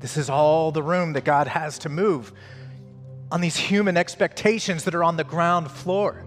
This 0.01 0.17
is 0.17 0.29
all 0.29 0.73
the 0.73 0.83
room 0.83 1.13
that 1.13 1.25
God 1.25 1.47
has 1.47 1.79
to 1.79 1.89
move 1.89 2.33
on 3.31 3.41
these 3.41 3.57
human 3.57 3.97
expectations 3.97 4.83
that 4.83 4.95
are 4.97 5.05
on 5.05 5.17
the 5.17 5.23
ground 5.23 5.71
floor. 5.71 6.26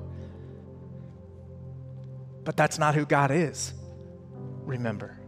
But 2.49 2.57
that's 2.57 2.79
not 2.79 2.95
who 2.95 3.05
God 3.05 3.29
is, 3.29 3.73
remember. 4.65 5.19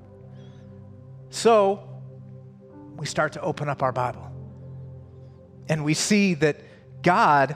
So 1.29 1.87
we 2.97 3.05
start 3.05 3.33
to 3.33 3.41
open 3.41 3.69
up 3.69 3.83
our 3.83 3.91
Bible 3.91 4.27
and 5.69 5.85
we 5.85 5.93
see 5.93 6.33
that 6.33 6.57
God 7.03 7.55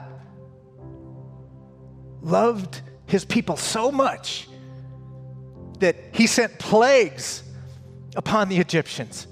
loved 2.22 2.80
his 3.06 3.24
people 3.24 3.56
so 3.56 3.90
much 3.90 4.46
that 5.80 5.96
he 6.12 6.28
sent 6.28 6.60
plagues 6.60 7.42
upon 8.14 8.48
the 8.48 8.58
Egyptians 8.58 9.26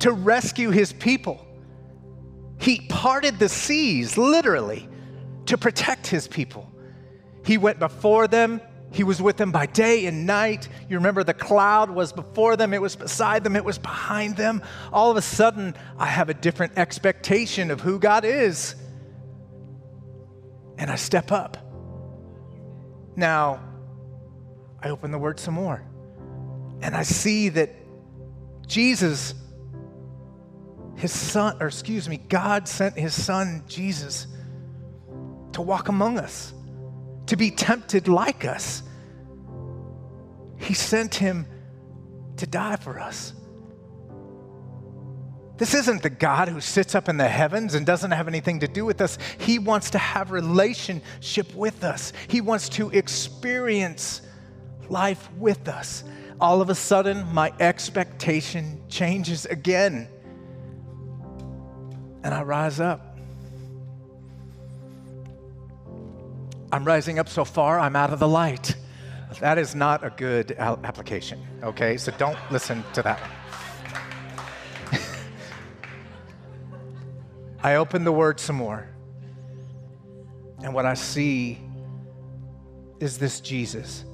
to 0.00 0.12
rescue 0.12 0.68
his 0.68 0.92
people. 0.92 1.46
He 2.58 2.86
parted 2.90 3.38
the 3.38 3.48
seas, 3.48 4.18
literally, 4.18 4.86
to 5.46 5.56
protect 5.56 6.08
his 6.08 6.28
people. 6.28 6.70
He 7.46 7.56
went 7.56 7.78
before 7.78 8.28
them. 8.28 8.60
He 8.92 9.04
was 9.04 9.22
with 9.22 9.36
them 9.36 9.52
by 9.52 9.66
day 9.66 10.06
and 10.06 10.26
night. 10.26 10.68
You 10.88 10.96
remember 10.96 11.22
the 11.22 11.34
cloud 11.34 11.90
was 11.90 12.12
before 12.12 12.56
them, 12.56 12.74
it 12.74 12.82
was 12.82 12.96
beside 12.96 13.44
them, 13.44 13.54
it 13.54 13.64
was 13.64 13.78
behind 13.78 14.36
them. 14.36 14.62
All 14.92 15.10
of 15.10 15.16
a 15.16 15.22
sudden, 15.22 15.76
I 15.96 16.06
have 16.06 16.28
a 16.28 16.34
different 16.34 16.72
expectation 16.76 17.70
of 17.70 17.80
who 17.80 17.98
God 17.98 18.24
is. 18.24 18.74
And 20.76 20.90
I 20.90 20.96
step 20.96 21.30
up. 21.30 21.56
Now, 23.14 23.60
I 24.82 24.90
open 24.90 25.12
the 25.12 25.18
word 25.18 25.38
some 25.38 25.54
more. 25.54 25.84
And 26.80 26.96
I 26.96 27.02
see 27.02 27.50
that 27.50 27.70
Jesus, 28.66 29.34
his 30.96 31.12
son, 31.12 31.58
or 31.60 31.66
excuse 31.68 32.08
me, 32.08 32.16
God 32.16 32.66
sent 32.66 32.98
his 32.98 33.14
son, 33.14 33.62
Jesus, 33.68 34.26
to 35.52 35.62
walk 35.62 35.88
among 35.88 36.18
us 36.18 36.54
to 37.30 37.36
be 37.36 37.48
tempted 37.52 38.08
like 38.08 38.44
us. 38.44 38.82
He 40.58 40.74
sent 40.74 41.14
him 41.14 41.46
to 42.38 42.46
die 42.46 42.74
for 42.74 42.98
us. 42.98 43.34
This 45.56 45.74
isn't 45.74 46.02
the 46.02 46.10
God 46.10 46.48
who 46.48 46.60
sits 46.60 46.96
up 46.96 47.08
in 47.08 47.18
the 47.18 47.28
heavens 47.28 47.74
and 47.74 47.86
doesn't 47.86 48.10
have 48.10 48.26
anything 48.26 48.58
to 48.60 48.66
do 48.66 48.84
with 48.84 49.00
us. 49.00 49.16
He 49.38 49.60
wants 49.60 49.90
to 49.90 49.98
have 49.98 50.32
relationship 50.32 51.54
with 51.54 51.84
us. 51.84 52.12
He 52.26 52.40
wants 52.40 52.68
to 52.70 52.90
experience 52.90 54.22
life 54.88 55.30
with 55.38 55.68
us. 55.68 56.02
All 56.40 56.60
of 56.60 56.68
a 56.68 56.74
sudden, 56.74 57.32
my 57.32 57.52
expectation 57.60 58.82
changes 58.88 59.46
again. 59.46 60.08
And 62.24 62.34
I 62.34 62.42
rise 62.42 62.80
up. 62.80 63.09
I'm 66.72 66.84
rising 66.84 67.18
up 67.18 67.28
so 67.28 67.44
far, 67.44 67.80
I'm 67.80 67.96
out 67.96 68.12
of 68.12 68.20
the 68.20 68.28
light. 68.28 68.76
That 69.40 69.58
is 69.58 69.74
not 69.74 70.04
a 70.04 70.10
good 70.10 70.52
application, 70.52 71.44
okay? 71.62 71.96
So 71.96 72.12
don't 72.18 72.38
listen 72.50 72.84
to 72.94 73.02
that 73.02 73.20
I 77.62 77.74
open 77.76 78.04
the 78.04 78.12
word 78.12 78.40
some 78.40 78.56
more. 78.56 78.88
And 80.62 80.74
what 80.74 80.86
I 80.86 80.94
see 80.94 81.58
is 83.00 83.18
this 83.18 83.40
Jesus 83.40 84.04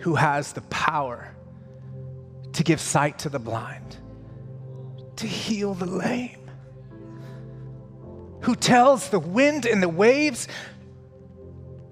who 0.00 0.14
has 0.14 0.52
the 0.52 0.62
power 0.62 1.34
to 2.54 2.64
give 2.64 2.80
sight 2.80 3.18
to 3.20 3.28
the 3.28 3.38
blind, 3.38 3.98
to 5.16 5.26
heal 5.26 5.74
the 5.74 5.86
lame, 5.86 6.50
who 8.40 8.56
tells 8.56 9.10
the 9.10 9.18
wind 9.18 9.66
and 9.66 9.82
the 9.82 9.88
waves 9.88 10.48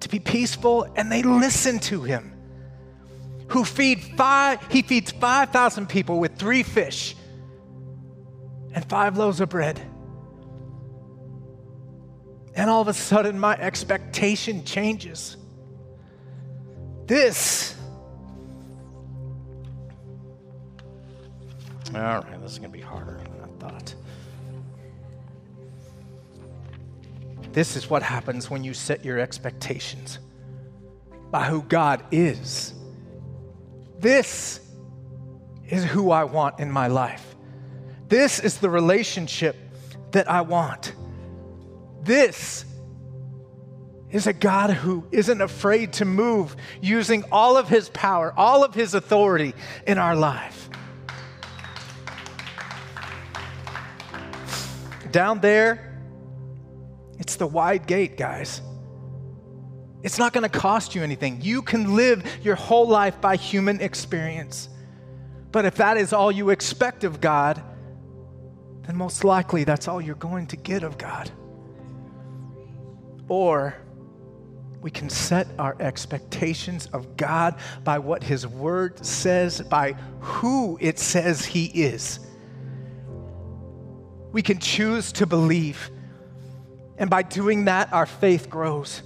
to 0.01 0.09
be 0.09 0.19
peaceful 0.19 0.87
and 0.95 1.11
they 1.11 1.23
listen 1.23 1.79
to 1.79 2.03
him. 2.03 2.33
Who 3.49 3.65
feed 3.65 4.01
five, 4.15 4.59
he 4.71 4.81
feeds 4.81 5.11
5,000 5.11 5.87
people 5.87 6.19
with 6.19 6.35
three 6.35 6.63
fish 6.63 7.15
and 8.73 8.85
five 8.85 9.17
loaves 9.17 9.41
of 9.41 9.49
bread. 9.49 9.81
And 12.55 12.69
all 12.69 12.81
of 12.81 12.87
a 12.87 12.93
sudden, 12.93 13.39
my 13.39 13.55
expectation 13.57 14.65
changes. 14.65 15.37
This. 17.05 17.75
All 21.95 22.01
right, 22.01 22.41
this 22.41 22.51
is 22.51 22.59
going 22.59 22.71
to 22.71 22.77
be 22.77 22.83
harder 22.83 23.17
than 23.17 23.41
I 23.41 23.47
thought. 23.59 23.95
This 27.51 27.75
is 27.75 27.89
what 27.89 28.03
happens 28.03 28.49
when 28.49 28.63
you 28.63 28.73
set 28.73 29.03
your 29.03 29.19
expectations 29.19 30.19
by 31.31 31.45
who 31.45 31.63
God 31.63 32.03
is. 32.11 32.73
This 33.99 34.59
is 35.67 35.83
who 35.83 36.11
I 36.11 36.23
want 36.23 36.59
in 36.59 36.71
my 36.71 36.87
life. 36.87 37.35
This 38.07 38.39
is 38.39 38.57
the 38.57 38.69
relationship 38.69 39.55
that 40.11 40.29
I 40.29 40.41
want. 40.41 40.93
This 42.01 42.65
is 44.09 44.25
a 44.25 44.33
God 44.33 44.71
who 44.71 45.05
isn't 45.11 45.41
afraid 45.41 45.93
to 45.93 46.05
move 46.05 46.55
using 46.81 47.23
all 47.31 47.57
of 47.57 47.67
his 47.67 47.89
power, 47.89 48.33
all 48.35 48.63
of 48.63 48.73
his 48.73 48.93
authority 48.95 49.53
in 49.85 49.97
our 49.97 50.15
life. 50.15 50.69
Down 55.11 55.39
there, 55.39 55.88
it's 57.29 57.35
the 57.35 57.45
wide 57.45 57.85
gate, 57.85 58.17
guys. 58.17 58.59
It's 60.01 60.17
not 60.17 60.33
going 60.33 60.49
to 60.49 60.49
cost 60.49 60.95
you 60.95 61.03
anything. 61.03 61.41
You 61.41 61.61
can 61.61 61.95
live 61.95 62.25
your 62.41 62.55
whole 62.55 62.87
life 62.87 63.21
by 63.21 63.35
human 63.35 63.81
experience. 63.81 64.67
But 65.51 65.65
if 65.65 65.75
that 65.75 65.97
is 65.97 66.11
all 66.11 66.31
you 66.31 66.49
expect 66.49 67.03
of 67.03 67.21
God, 67.21 67.61
then 68.81 68.95
most 68.95 69.23
likely 69.23 69.63
that's 69.63 69.87
all 69.87 70.01
you're 70.01 70.15
going 70.15 70.47
to 70.47 70.55
get 70.55 70.81
of 70.81 70.97
God. 70.97 71.29
Or 73.27 73.75
we 74.81 74.89
can 74.89 75.07
set 75.07 75.45
our 75.59 75.75
expectations 75.79 76.87
of 76.87 77.15
God 77.15 77.59
by 77.83 77.99
what 77.99 78.23
His 78.23 78.47
Word 78.47 79.05
says, 79.05 79.61
by 79.61 79.93
who 80.19 80.79
it 80.81 80.97
says 80.97 81.45
He 81.45 81.65
is. 81.65 82.21
We 84.31 84.41
can 84.41 84.57
choose 84.57 85.11
to 85.11 85.27
believe 85.27 85.91
and 86.99 87.09
by 87.09 87.23
doing 87.23 87.65
that, 87.65 87.93
our 87.93 88.05
faith 88.05 88.49
grows. 88.49 89.01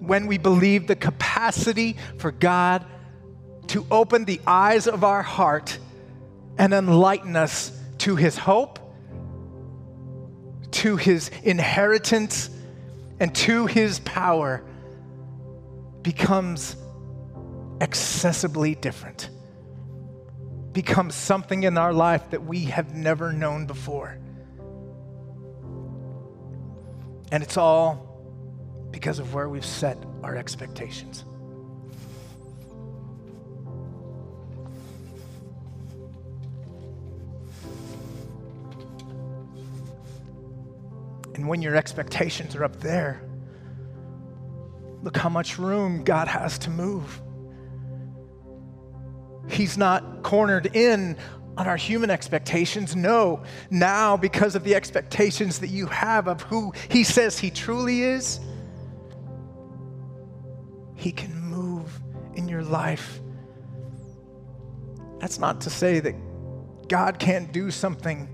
When 0.00 0.26
we 0.26 0.36
believe 0.36 0.88
the 0.88 0.96
capacity 0.96 1.96
for 2.18 2.32
God 2.32 2.84
to 3.68 3.86
open 3.88 4.24
the 4.24 4.40
eyes 4.46 4.88
of 4.88 5.04
our 5.04 5.22
heart 5.22 5.78
and 6.58 6.74
enlighten 6.74 7.36
us 7.36 7.70
to 7.98 8.16
his 8.16 8.36
hope, 8.36 8.80
to 10.72 10.96
his 10.96 11.30
inheritance, 11.44 12.50
and 13.20 13.32
to 13.36 13.66
his 13.66 14.00
power 14.00 14.64
becomes 16.02 16.74
accessibly 17.78 18.80
different, 18.80 19.30
becomes 20.72 21.14
something 21.14 21.62
in 21.62 21.78
our 21.78 21.92
life 21.92 22.30
that 22.30 22.44
we 22.44 22.64
have 22.64 22.94
never 22.94 23.32
known 23.32 23.66
before. 23.66 24.18
And 27.30 27.42
it's 27.42 27.56
all 27.56 28.06
because 28.90 29.18
of 29.18 29.34
where 29.34 29.48
we've 29.48 29.64
set 29.64 29.96
our 30.22 30.36
expectations. 30.36 31.24
And 41.34 41.48
when 41.48 41.62
your 41.62 41.76
expectations 41.76 42.54
are 42.56 42.64
up 42.64 42.80
there, 42.80 43.22
look 45.02 45.16
how 45.16 45.30
much 45.30 45.58
room 45.58 46.04
God 46.04 46.28
has 46.28 46.58
to 46.58 46.70
move. 46.70 47.22
He's 49.48 49.78
not 49.78 50.22
cornered 50.22 50.76
in 50.76 51.16
on 51.60 51.68
our 51.68 51.76
human 51.76 52.08
expectations. 52.08 52.96
No, 52.96 53.42
now, 53.68 54.16
because 54.16 54.54
of 54.54 54.64
the 54.64 54.74
expectations 54.74 55.58
that 55.58 55.68
you 55.68 55.84
have 55.88 56.26
of 56.26 56.40
who 56.40 56.72
He 56.88 57.04
says 57.04 57.38
He 57.38 57.50
truly 57.50 58.02
is, 58.02 58.40
He 60.94 61.12
can 61.12 61.38
move 61.38 62.00
in 62.34 62.48
your 62.48 62.62
life. 62.62 63.20
That's 65.18 65.38
not 65.38 65.60
to 65.60 65.70
say 65.70 66.00
that 66.00 66.14
God 66.88 67.18
can't 67.18 67.52
do 67.52 67.70
something 67.70 68.26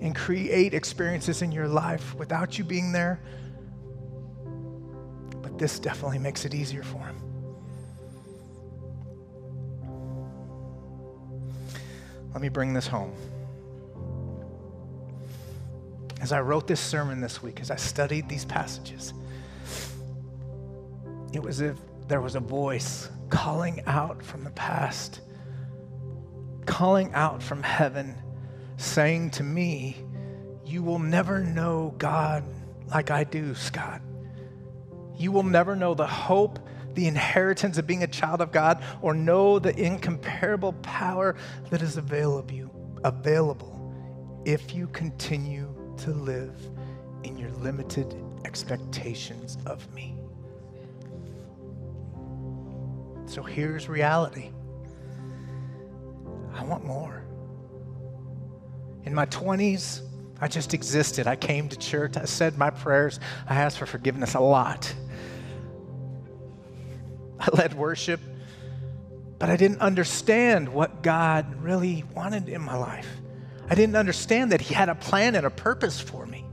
and 0.00 0.12
create 0.12 0.74
experiences 0.74 1.42
in 1.42 1.52
your 1.52 1.68
life 1.68 2.16
without 2.16 2.58
you 2.58 2.64
being 2.64 2.90
there, 2.90 3.20
but 5.40 5.56
this 5.56 5.78
definitely 5.78 6.18
makes 6.18 6.44
it 6.44 6.52
easier 6.52 6.82
for 6.82 6.98
Him. 6.98 7.29
Let 12.32 12.42
me 12.42 12.48
bring 12.48 12.72
this 12.72 12.86
home. 12.86 13.12
As 16.20 16.32
I 16.32 16.40
wrote 16.40 16.66
this 16.66 16.80
sermon 16.80 17.20
this 17.20 17.42
week, 17.42 17.60
as 17.60 17.70
I 17.70 17.76
studied 17.76 18.28
these 18.28 18.44
passages, 18.44 19.14
it 21.32 21.42
was 21.42 21.60
as 21.60 21.70
if 21.70 21.78
there 22.08 22.20
was 22.20 22.34
a 22.34 22.40
voice 22.40 23.08
calling 23.30 23.82
out 23.86 24.22
from 24.22 24.44
the 24.44 24.50
past, 24.50 25.20
calling 26.66 27.12
out 27.14 27.42
from 27.42 27.62
heaven, 27.62 28.16
saying 28.76 29.30
to 29.30 29.42
me, 29.42 29.96
You 30.64 30.82
will 30.82 30.98
never 30.98 31.40
know 31.40 31.94
God 31.98 32.44
like 32.88 33.10
I 33.10 33.24
do, 33.24 33.54
Scott. 33.54 34.02
You 35.16 35.32
will 35.32 35.42
never 35.42 35.76
know 35.76 35.94
the 35.94 36.06
hope 36.06 36.58
the 36.94 37.06
inheritance 37.06 37.78
of 37.78 37.86
being 37.86 38.02
a 38.02 38.06
child 38.06 38.40
of 38.40 38.52
God 38.52 38.82
or 39.02 39.14
know 39.14 39.58
the 39.58 39.78
incomparable 39.78 40.72
power 40.82 41.36
that 41.70 41.82
is 41.82 41.96
available, 41.96 42.70
available 43.04 43.76
if 44.44 44.74
you 44.74 44.86
continue 44.88 45.74
to 45.98 46.10
live 46.10 46.56
in 47.24 47.36
your 47.36 47.50
limited 47.52 48.14
expectations 48.44 49.58
of 49.66 49.92
me. 49.94 50.16
So 53.26 53.42
here's 53.42 53.88
reality 53.88 54.50
I 56.54 56.64
want 56.64 56.84
more. 56.84 57.24
In 59.04 59.14
my 59.14 59.26
20s, 59.26 60.02
I 60.40 60.48
just 60.48 60.74
existed. 60.74 61.26
I 61.26 61.36
came 61.36 61.68
to 61.68 61.78
church. 61.78 62.16
I 62.16 62.24
said 62.24 62.58
my 62.58 62.70
prayers. 62.70 63.20
I 63.48 63.54
asked 63.54 63.78
for 63.78 63.86
forgiveness 63.86 64.34
a 64.34 64.40
lot. 64.40 64.92
I 67.40 67.48
led 67.56 67.74
worship, 67.74 68.20
but 69.38 69.48
I 69.48 69.56
didn't 69.56 69.80
understand 69.80 70.68
what 70.68 71.02
God 71.02 71.62
really 71.62 72.04
wanted 72.14 72.48
in 72.48 72.60
my 72.60 72.76
life. 72.76 73.08
I 73.68 73.74
didn't 73.74 73.96
understand 73.96 74.52
that 74.52 74.60
He 74.60 74.74
had 74.74 74.88
a 74.88 74.94
plan 74.94 75.34
and 75.34 75.46
a 75.46 75.50
purpose 75.50 76.00
for 76.00 76.26
me. 76.26 76.44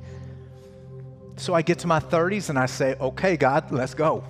So 1.36 1.54
I 1.54 1.62
get 1.62 1.80
to 1.80 1.88
my 1.88 2.00
30s 2.00 2.50
and 2.50 2.58
I 2.58 2.66
say, 2.66 2.96
okay, 3.00 3.38
God, 3.38 3.72
let's 3.72 3.94
go. 3.94 4.24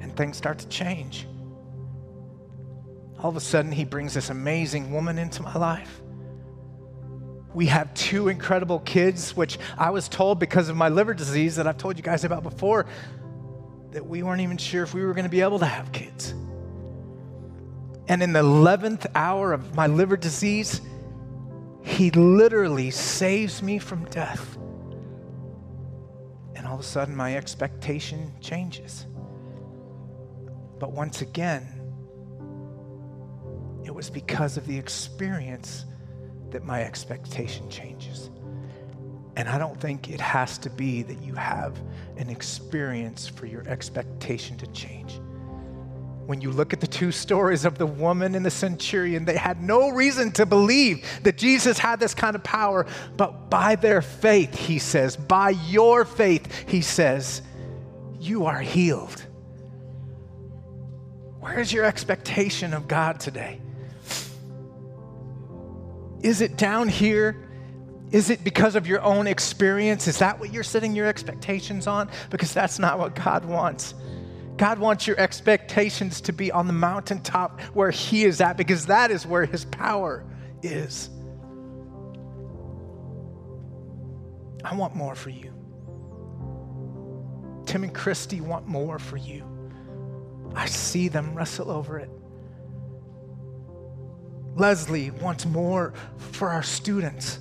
And 0.00 0.14
things 0.16 0.36
start 0.36 0.58
to 0.58 0.68
change. 0.68 1.26
All 3.18 3.30
of 3.30 3.36
a 3.36 3.40
sudden, 3.40 3.72
He 3.72 3.84
brings 3.84 4.14
this 4.14 4.30
amazing 4.30 4.92
woman 4.92 5.18
into 5.18 5.42
my 5.42 5.56
life. 5.56 6.02
We 7.54 7.66
have 7.66 7.92
two 7.94 8.28
incredible 8.28 8.80
kids, 8.80 9.36
which 9.36 9.58
I 9.78 9.90
was 9.90 10.08
told 10.08 10.38
because 10.38 10.68
of 10.68 10.76
my 10.76 10.88
liver 10.88 11.14
disease 11.14 11.56
that 11.56 11.66
I've 11.66 11.78
told 11.78 11.96
you 11.96 12.02
guys 12.02 12.24
about 12.24 12.42
before, 12.42 12.86
that 13.92 14.06
we 14.06 14.22
weren't 14.22 14.40
even 14.40 14.56
sure 14.56 14.82
if 14.82 14.94
we 14.94 15.04
were 15.04 15.12
going 15.12 15.24
to 15.24 15.30
be 15.30 15.42
able 15.42 15.58
to 15.58 15.66
have 15.66 15.92
kids. 15.92 16.34
And 18.08 18.22
in 18.22 18.32
the 18.32 18.42
11th 18.42 19.06
hour 19.14 19.52
of 19.52 19.74
my 19.74 19.86
liver 19.86 20.16
disease, 20.16 20.80
he 21.82 22.10
literally 22.10 22.90
saves 22.90 23.62
me 23.62 23.78
from 23.78 24.04
death. 24.06 24.56
And 26.54 26.66
all 26.66 26.74
of 26.74 26.80
a 26.80 26.84
sudden, 26.84 27.14
my 27.14 27.36
expectation 27.36 28.32
changes. 28.40 29.06
But 30.78 30.92
once 30.92 31.22
again, 31.22 31.68
it 33.84 33.94
was 33.94 34.10
because 34.10 34.56
of 34.56 34.66
the 34.66 34.76
experience 34.76 35.84
that 36.50 36.64
my 36.64 36.82
expectation 36.82 37.68
changes. 37.70 38.30
And 39.36 39.48
I 39.48 39.56
don't 39.58 39.80
think 39.80 40.10
it 40.10 40.20
has 40.20 40.58
to 40.58 40.70
be 40.70 41.02
that 41.02 41.22
you 41.22 41.34
have 41.34 41.80
an 42.16 42.28
experience 42.28 43.26
for 43.26 43.46
your 43.46 43.66
expectation 43.66 44.58
to 44.58 44.66
change. 44.68 45.20
When 46.26 46.40
you 46.40 46.50
look 46.52 46.72
at 46.72 46.80
the 46.80 46.86
two 46.86 47.10
stories 47.10 47.64
of 47.64 47.78
the 47.78 47.86
woman 47.86 48.34
and 48.34 48.44
the 48.44 48.50
centurion, 48.50 49.24
they 49.24 49.36
had 49.36 49.62
no 49.62 49.88
reason 49.88 50.30
to 50.32 50.46
believe 50.46 51.04
that 51.24 51.36
Jesus 51.36 51.78
had 51.78 51.98
this 51.98 52.14
kind 52.14 52.36
of 52.36 52.44
power, 52.44 52.86
but 53.16 53.50
by 53.50 53.74
their 53.74 54.02
faith, 54.02 54.54
he 54.54 54.78
says, 54.78 55.16
by 55.16 55.50
your 55.50 56.04
faith, 56.04 56.68
he 56.68 56.80
says, 56.80 57.42
you 58.20 58.46
are 58.46 58.60
healed. 58.60 59.20
Where's 61.40 61.72
your 61.72 61.84
expectation 61.84 62.72
of 62.72 62.86
God 62.86 63.18
today? 63.18 63.60
Is 66.22 66.40
it 66.40 66.56
down 66.56 66.88
here? 66.88 67.48
Is 68.12 68.28
it 68.28 68.44
because 68.44 68.76
of 68.76 68.86
your 68.86 69.00
own 69.00 69.26
experience? 69.26 70.06
Is 70.06 70.18
that 70.18 70.38
what 70.38 70.52
you're 70.52 70.62
setting 70.62 70.94
your 70.94 71.06
expectations 71.06 71.86
on? 71.86 72.10
Because 72.28 72.52
that's 72.52 72.78
not 72.78 72.98
what 72.98 73.14
God 73.14 73.46
wants. 73.46 73.94
God 74.58 74.78
wants 74.78 75.06
your 75.06 75.18
expectations 75.18 76.20
to 76.22 76.32
be 76.32 76.52
on 76.52 76.66
the 76.66 76.74
mountaintop 76.74 77.60
where 77.72 77.90
He 77.90 78.24
is 78.24 78.42
at, 78.42 78.58
because 78.58 78.86
that 78.86 79.10
is 79.10 79.26
where 79.26 79.46
His 79.46 79.64
power 79.64 80.24
is. 80.62 81.08
I 84.62 84.74
want 84.74 84.94
more 84.94 85.14
for 85.14 85.30
you. 85.30 85.52
Tim 87.64 87.84
and 87.84 87.94
Christy 87.94 88.42
want 88.42 88.68
more 88.68 88.98
for 88.98 89.16
you. 89.16 89.44
I 90.54 90.66
see 90.66 91.08
them 91.08 91.34
wrestle 91.34 91.70
over 91.70 91.98
it. 91.98 92.10
Leslie 94.54 95.10
wants 95.10 95.46
more 95.46 95.94
for 96.18 96.50
our 96.50 96.62
students. 96.62 97.38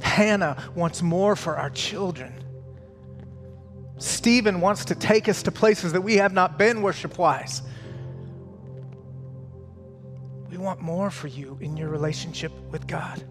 Hannah 0.00 0.56
wants 0.74 1.02
more 1.02 1.36
for 1.36 1.56
our 1.56 1.70
children. 1.70 2.32
Stephen 3.98 4.60
wants 4.60 4.86
to 4.86 4.94
take 4.94 5.28
us 5.28 5.42
to 5.44 5.52
places 5.52 5.92
that 5.92 6.00
we 6.00 6.16
have 6.16 6.32
not 6.32 6.58
been 6.58 6.82
worship 6.82 7.18
wise. 7.18 7.62
We 10.50 10.56
want 10.58 10.80
more 10.80 11.10
for 11.10 11.28
you 11.28 11.58
in 11.60 11.76
your 11.76 11.88
relationship 11.88 12.52
with 12.70 12.86
God. 12.86 13.22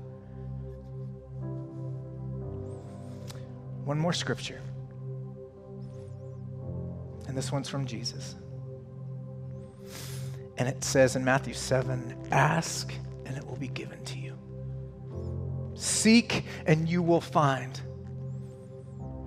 One 3.86 4.00
more 4.00 4.14
scripture. 4.14 4.62
And 7.28 7.38
this 7.38 7.52
one's 7.52 7.70
from 7.70 7.86
Jesus. 7.86 8.36
And 10.58 10.68
it 10.68 10.84
says 10.84 11.16
in 11.16 11.26
Matthew 11.26 11.54
7 11.54 12.28
Ask, 12.32 12.94
and 13.26 13.38
it 13.38 13.46
will 13.46 13.58
be 13.58 13.68
given 13.68 14.04
to 14.06 14.20
you. 14.20 14.38
Seek, 15.76 16.46
and 16.66 16.88
you 16.88 17.02
will 17.02 17.22
find. 17.22 17.80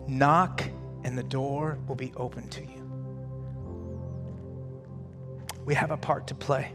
Knock, 0.07 0.63
and 1.05 1.17
the 1.17 1.23
door 1.23 1.79
will 1.87 1.95
be 1.95 2.13
open 2.17 2.49
to 2.49 2.61
you. 2.63 2.83
We 5.65 5.75
have 5.75 5.91
a 5.91 5.97
part 5.97 6.27
to 6.29 6.35
play. 6.35 6.73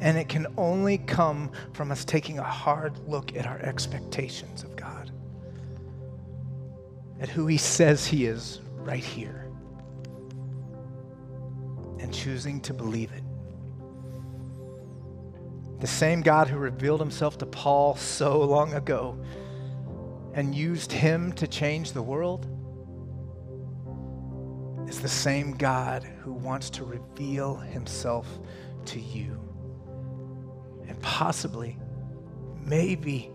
And 0.00 0.18
it 0.18 0.28
can 0.28 0.46
only 0.56 0.98
come 0.98 1.52
from 1.72 1.92
us 1.92 2.04
taking 2.04 2.40
a 2.40 2.42
hard 2.42 2.98
look 3.08 3.36
at 3.36 3.46
our 3.46 3.60
expectations 3.60 4.64
of 4.64 4.74
God, 4.74 5.12
at 7.20 7.28
who 7.28 7.46
He 7.46 7.56
says 7.56 8.04
He 8.04 8.26
is 8.26 8.60
right 8.74 9.04
here 9.04 9.48
and 12.00 12.12
choosing 12.12 12.60
to 12.62 12.74
believe 12.74 13.12
it. 13.12 13.21
The 15.82 15.88
same 15.88 16.20
God 16.20 16.46
who 16.46 16.58
revealed 16.58 17.00
himself 17.00 17.38
to 17.38 17.46
Paul 17.46 17.96
so 17.96 18.40
long 18.40 18.72
ago 18.74 19.18
and 20.32 20.54
used 20.54 20.92
him 20.92 21.32
to 21.32 21.48
change 21.48 21.90
the 21.90 22.00
world 22.00 22.46
is 24.88 25.00
the 25.00 25.08
same 25.08 25.56
God 25.56 26.04
who 26.04 26.34
wants 26.34 26.70
to 26.70 26.84
reveal 26.84 27.56
himself 27.56 28.28
to 28.84 29.00
you. 29.00 29.40
And 30.86 31.02
possibly, 31.02 31.76
maybe, 32.64 33.32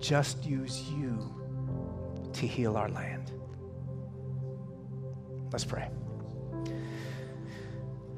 just 0.00 0.46
use 0.46 0.82
you 0.88 1.30
to 2.32 2.46
heal 2.46 2.78
our 2.78 2.88
land. 2.88 3.32
Let's 5.52 5.66
pray. 5.66 5.90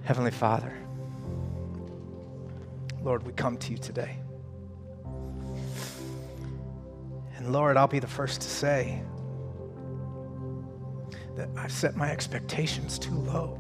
Heavenly 0.04 0.30
Father, 0.30 0.76
Lord, 3.08 3.22
we 3.22 3.32
come 3.32 3.56
to 3.56 3.72
you 3.72 3.78
today. 3.78 4.18
And 7.36 7.50
Lord, 7.54 7.78
I'll 7.78 7.88
be 7.88 8.00
the 8.00 8.06
first 8.06 8.42
to 8.42 8.48
say 8.50 9.00
that 11.34 11.48
I've 11.56 11.72
set 11.72 11.96
my 11.96 12.10
expectations 12.10 12.98
too 12.98 13.14
low. 13.14 13.58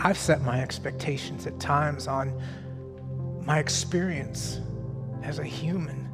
I've 0.00 0.18
set 0.18 0.42
my 0.42 0.60
expectations 0.60 1.46
at 1.46 1.60
times 1.60 2.08
on 2.08 2.42
my 3.46 3.60
experience 3.60 4.60
as 5.22 5.38
a 5.38 5.44
human. 5.44 6.08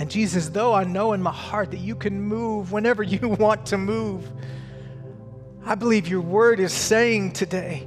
And 0.00 0.10
Jesus, 0.10 0.48
though 0.48 0.74
I 0.74 0.82
know 0.82 1.12
in 1.12 1.22
my 1.22 1.30
heart 1.30 1.70
that 1.70 1.78
you 1.78 1.94
can 1.94 2.20
move 2.20 2.72
whenever 2.72 3.02
you 3.04 3.28
want 3.28 3.64
to 3.66 3.78
move, 3.78 4.28
I 5.68 5.74
believe 5.74 6.08
your 6.08 6.22
word 6.22 6.60
is 6.60 6.72
saying 6.72 7.32
today 7.32 7.86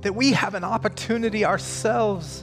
that 0.00 0.12
we 0.16 0.32
have 0.32 0.56
an 0.56 0.64
opportunity 0.64 1.44
ourselves 1.44 2.42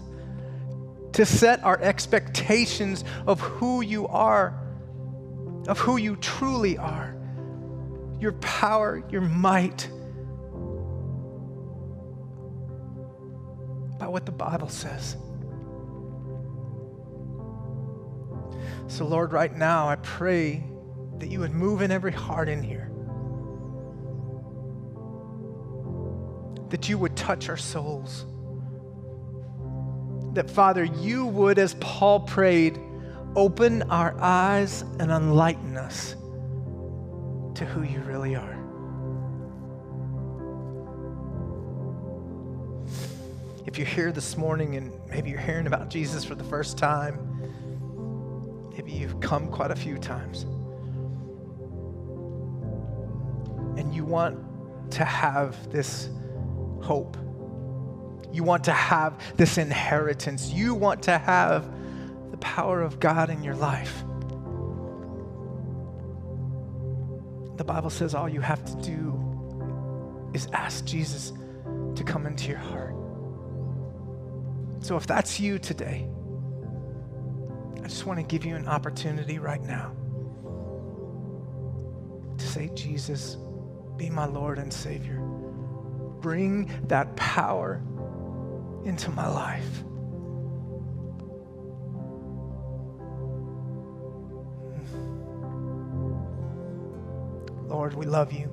to 1.11 1.25
set 1.25 1.61
our 1.65 1.77
expectations 1.81 3.03
of 3.27 3.41
who 3.41 3.81
you 3.81 4.07
are, 4.07 4.57
of 5.67 5.77
who 5.77 5.97
you 5.97 6.15
truly 6.15 6.77
are, 6.77 7.17
your 8.17 8.31
power, 8.31 9.03
your 9.09 9.19
might, 9.19 9.89
by 13.99 14.07
what 14.07 14.25
the 14.25 14.31
Bible 14.31 14.69
says. 14.69 15.17
So, 18.87 19.05
Lord, 19.05 19.33
right 19.33 19.53
now, 19.53 19.89
I 19.89 19.97
pray 19.97 20.63
that 21.17 21.27
you 21.27 21.41
would 21.41 21.51
move 21.51 21.81
in 21.81 21.91
every 21.91 22.13
heart 22.13 22.47
in 22.47 22.63
here. 22.63 22.88
That 26.69 26.87
you 26.87 26.97
would 26.97 27.15
touch 27.15 27.49
our 27.49 27.57
souls. 27.57 28.25
That, 30.33 30.49
Father, 30.49 30.83
you 30.83 31.25
would, 31.25 31.57
as 31.57 31.75
Paul 31.75 32.21
prayed, 32.21 32.79
open 33.35 33.83
our 33.83 34.15
eyes 34.19 34.81
and 34.99 35.11
enlighten 35.11 35.77
us 35.77 36.15
to 37.55 37.65
who 37.65 37.83
you 37.83 37.99
really 38.01 38.35
are. 38.35 38.59
if 43.69 43.77
you're 43.77 43.85
here 43.85 44.11
this 44.11 44.35
morning 44.35 44.77
and 44.77 44.91
maybe 45.11 45.29
you're 45.29 45.39
hearing 45.39 45.67
about 45.67 45.91
Jesus 45.91 46.25
for 46.25 46.33
the 46.33 46.43
first 46.43 46.75
time, 46.75 47.19
maybe 48.71 48.91
you've 48.91 49.19
come 49.19 49.47
quite 49.47 49.69
a 49.69 49.75
few 49.75 49.99
times, 49.99 50.41
and 53.77 53.93
you 53.93 54.03
want 54.03 54.39
to 54.89 55.05
have 55.05 55.71
this 55.71 56.09
hope, 56.81 57.17
you 58.31 58.43
want 58.43 58.63
to 58.65 58.71
have 58.71 59.19
this 59.37 59.57
inheritance, 59.57 60.51
you 60.51 60.73
want 60.73 61.03
to 61.03 61.17
have 61.17 61.69
the 62.31 62.37
power 62.37 62.81
of 62.81 62.99
God 62.99 63.29
in 63.29 63.43
your 63.43 63.55
life. 63.55 64.03
The 67.57 67.63
Bible 67.63 67.89
says 67.89 68.15
all 68.15 68.29
you 68.29 68.41
have 68.41 68.63
to 68.65 68.75
do 68.81 70.29
is 70.33 70.47
ask 70.53 70.85
Jesus 70.85 71.33
to 71.95 72.03
come 72.03 72.25
into 72.25 72.47
your 72.47 72.57
heart. 72.57 72.95
So 74.81 74.95
if 74.95 75.05
that's 75.05 75.39
you 75.39 75.59
today, 75.59 76.07
I 77.83 77.87
just 77.87 78.05
want 78.05 78.19
to 78.19 78.23
give 78.23 78.45
you 78.45 78.55
an 78.55 78.67
opportunity 78.67 79.39
right 79.39 79.61
now 79.61 79.91
to 82.37 82.47
say, 82.47 82.69
Jesus, 82.73 83.37
be 83.97 84.09
my 84.09 84.25
Lord 84.25 84.57
and 84.59 84.71
Savior. 84.71 85.21
Bring 86.21 86.69
that 86.87 87.15
power 87.15 87.81
into 88.83 89.11
my 89.11 89.27
life. 89.27 89.83
Lord, 97.67 97.93
we 97.93 98.05
love 98.05 98.33
you. 98.33 98.49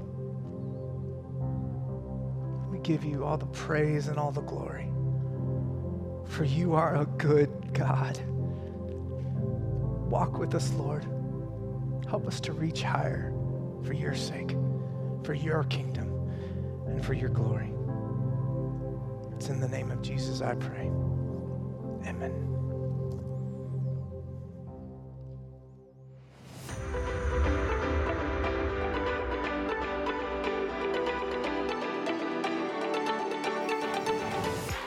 We 2.70 2.78
give 2.80 3.04
you 3.04 3.24
all 3.24 3.38
the 3.38 3.46
praise 3.46 4.08
and 4.08 4.18
all 4.18 4.30
the 4.30 4.42
glory. 4.42 4.88
For 6.26 6.44
you 6.44 6.74
are 6.74 6.96
a 6.96 7.06
good 7.06 7.72
God. 7.72 8.18
Walk 10.10 10.38
with 10.38 10.54
us, 10.54 10.70
Lord. 10.74 11.04
Help 12.08 12.26
us 12.26 12.40
to 12.40 12.52
reach 12.52 12.82
higher 12.82 13.32
for 13.84 13.94
your 13.94 14.14
sake, 14.14 14.54
for 15.24 15.34
your 15.34 15.64
kingdom, 15.64 16.05
and 16.96 17.04
for 17.04 17.12
your 17.12 17.28
glory. 17.28 17.70
It's 19.36 19.50
in 19.50 19.60
the 19.60 19.68
name 19.68 19.90
of 19.90 20.00
Jesus 20.00 20.40
I 20.40 20.54
pray. 20.54 20.90
Amen. 22.06 22.32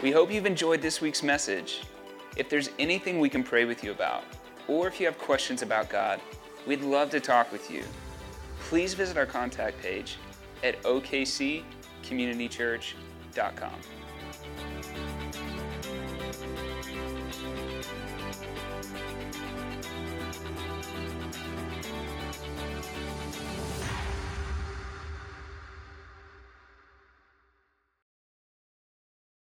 We 0.02 0.12
hope 0.12 0.32
you've 0.32 0.48
enjoyed 0.48 0.82
this 0.82 1.02
week's 1.02 1.22
message. 1.22 1.84
If 2.36 2.50
there's 2.50 2.72
anything 2.80 3.20
we 3.20 3.30
can 3.30 3.44
pray 3.44 3.66
with 3.66 3.84
you 3.84 3.92
about, 3.92 4.24
or 4.68 4.88
if 4.88 5.00
you 5.00 5.06
have 5.06 5.20
questions 5.20 5.62
about 5.62 5.90
God, 5.90 6.20
we'd 6.66 6.82
love 6.82 7.12
to 7.12 7.20
talk 7.20 7.52
with 7.52 7.70
you. 7.70 7.84
Please 8.62 8.96
visit 8.96 9.16
our 9.16 9.28
contact 9.28 9.80
page 9.80 10.18
at 10.64 10.76
okccommunitychurch.com. 12.00 13.99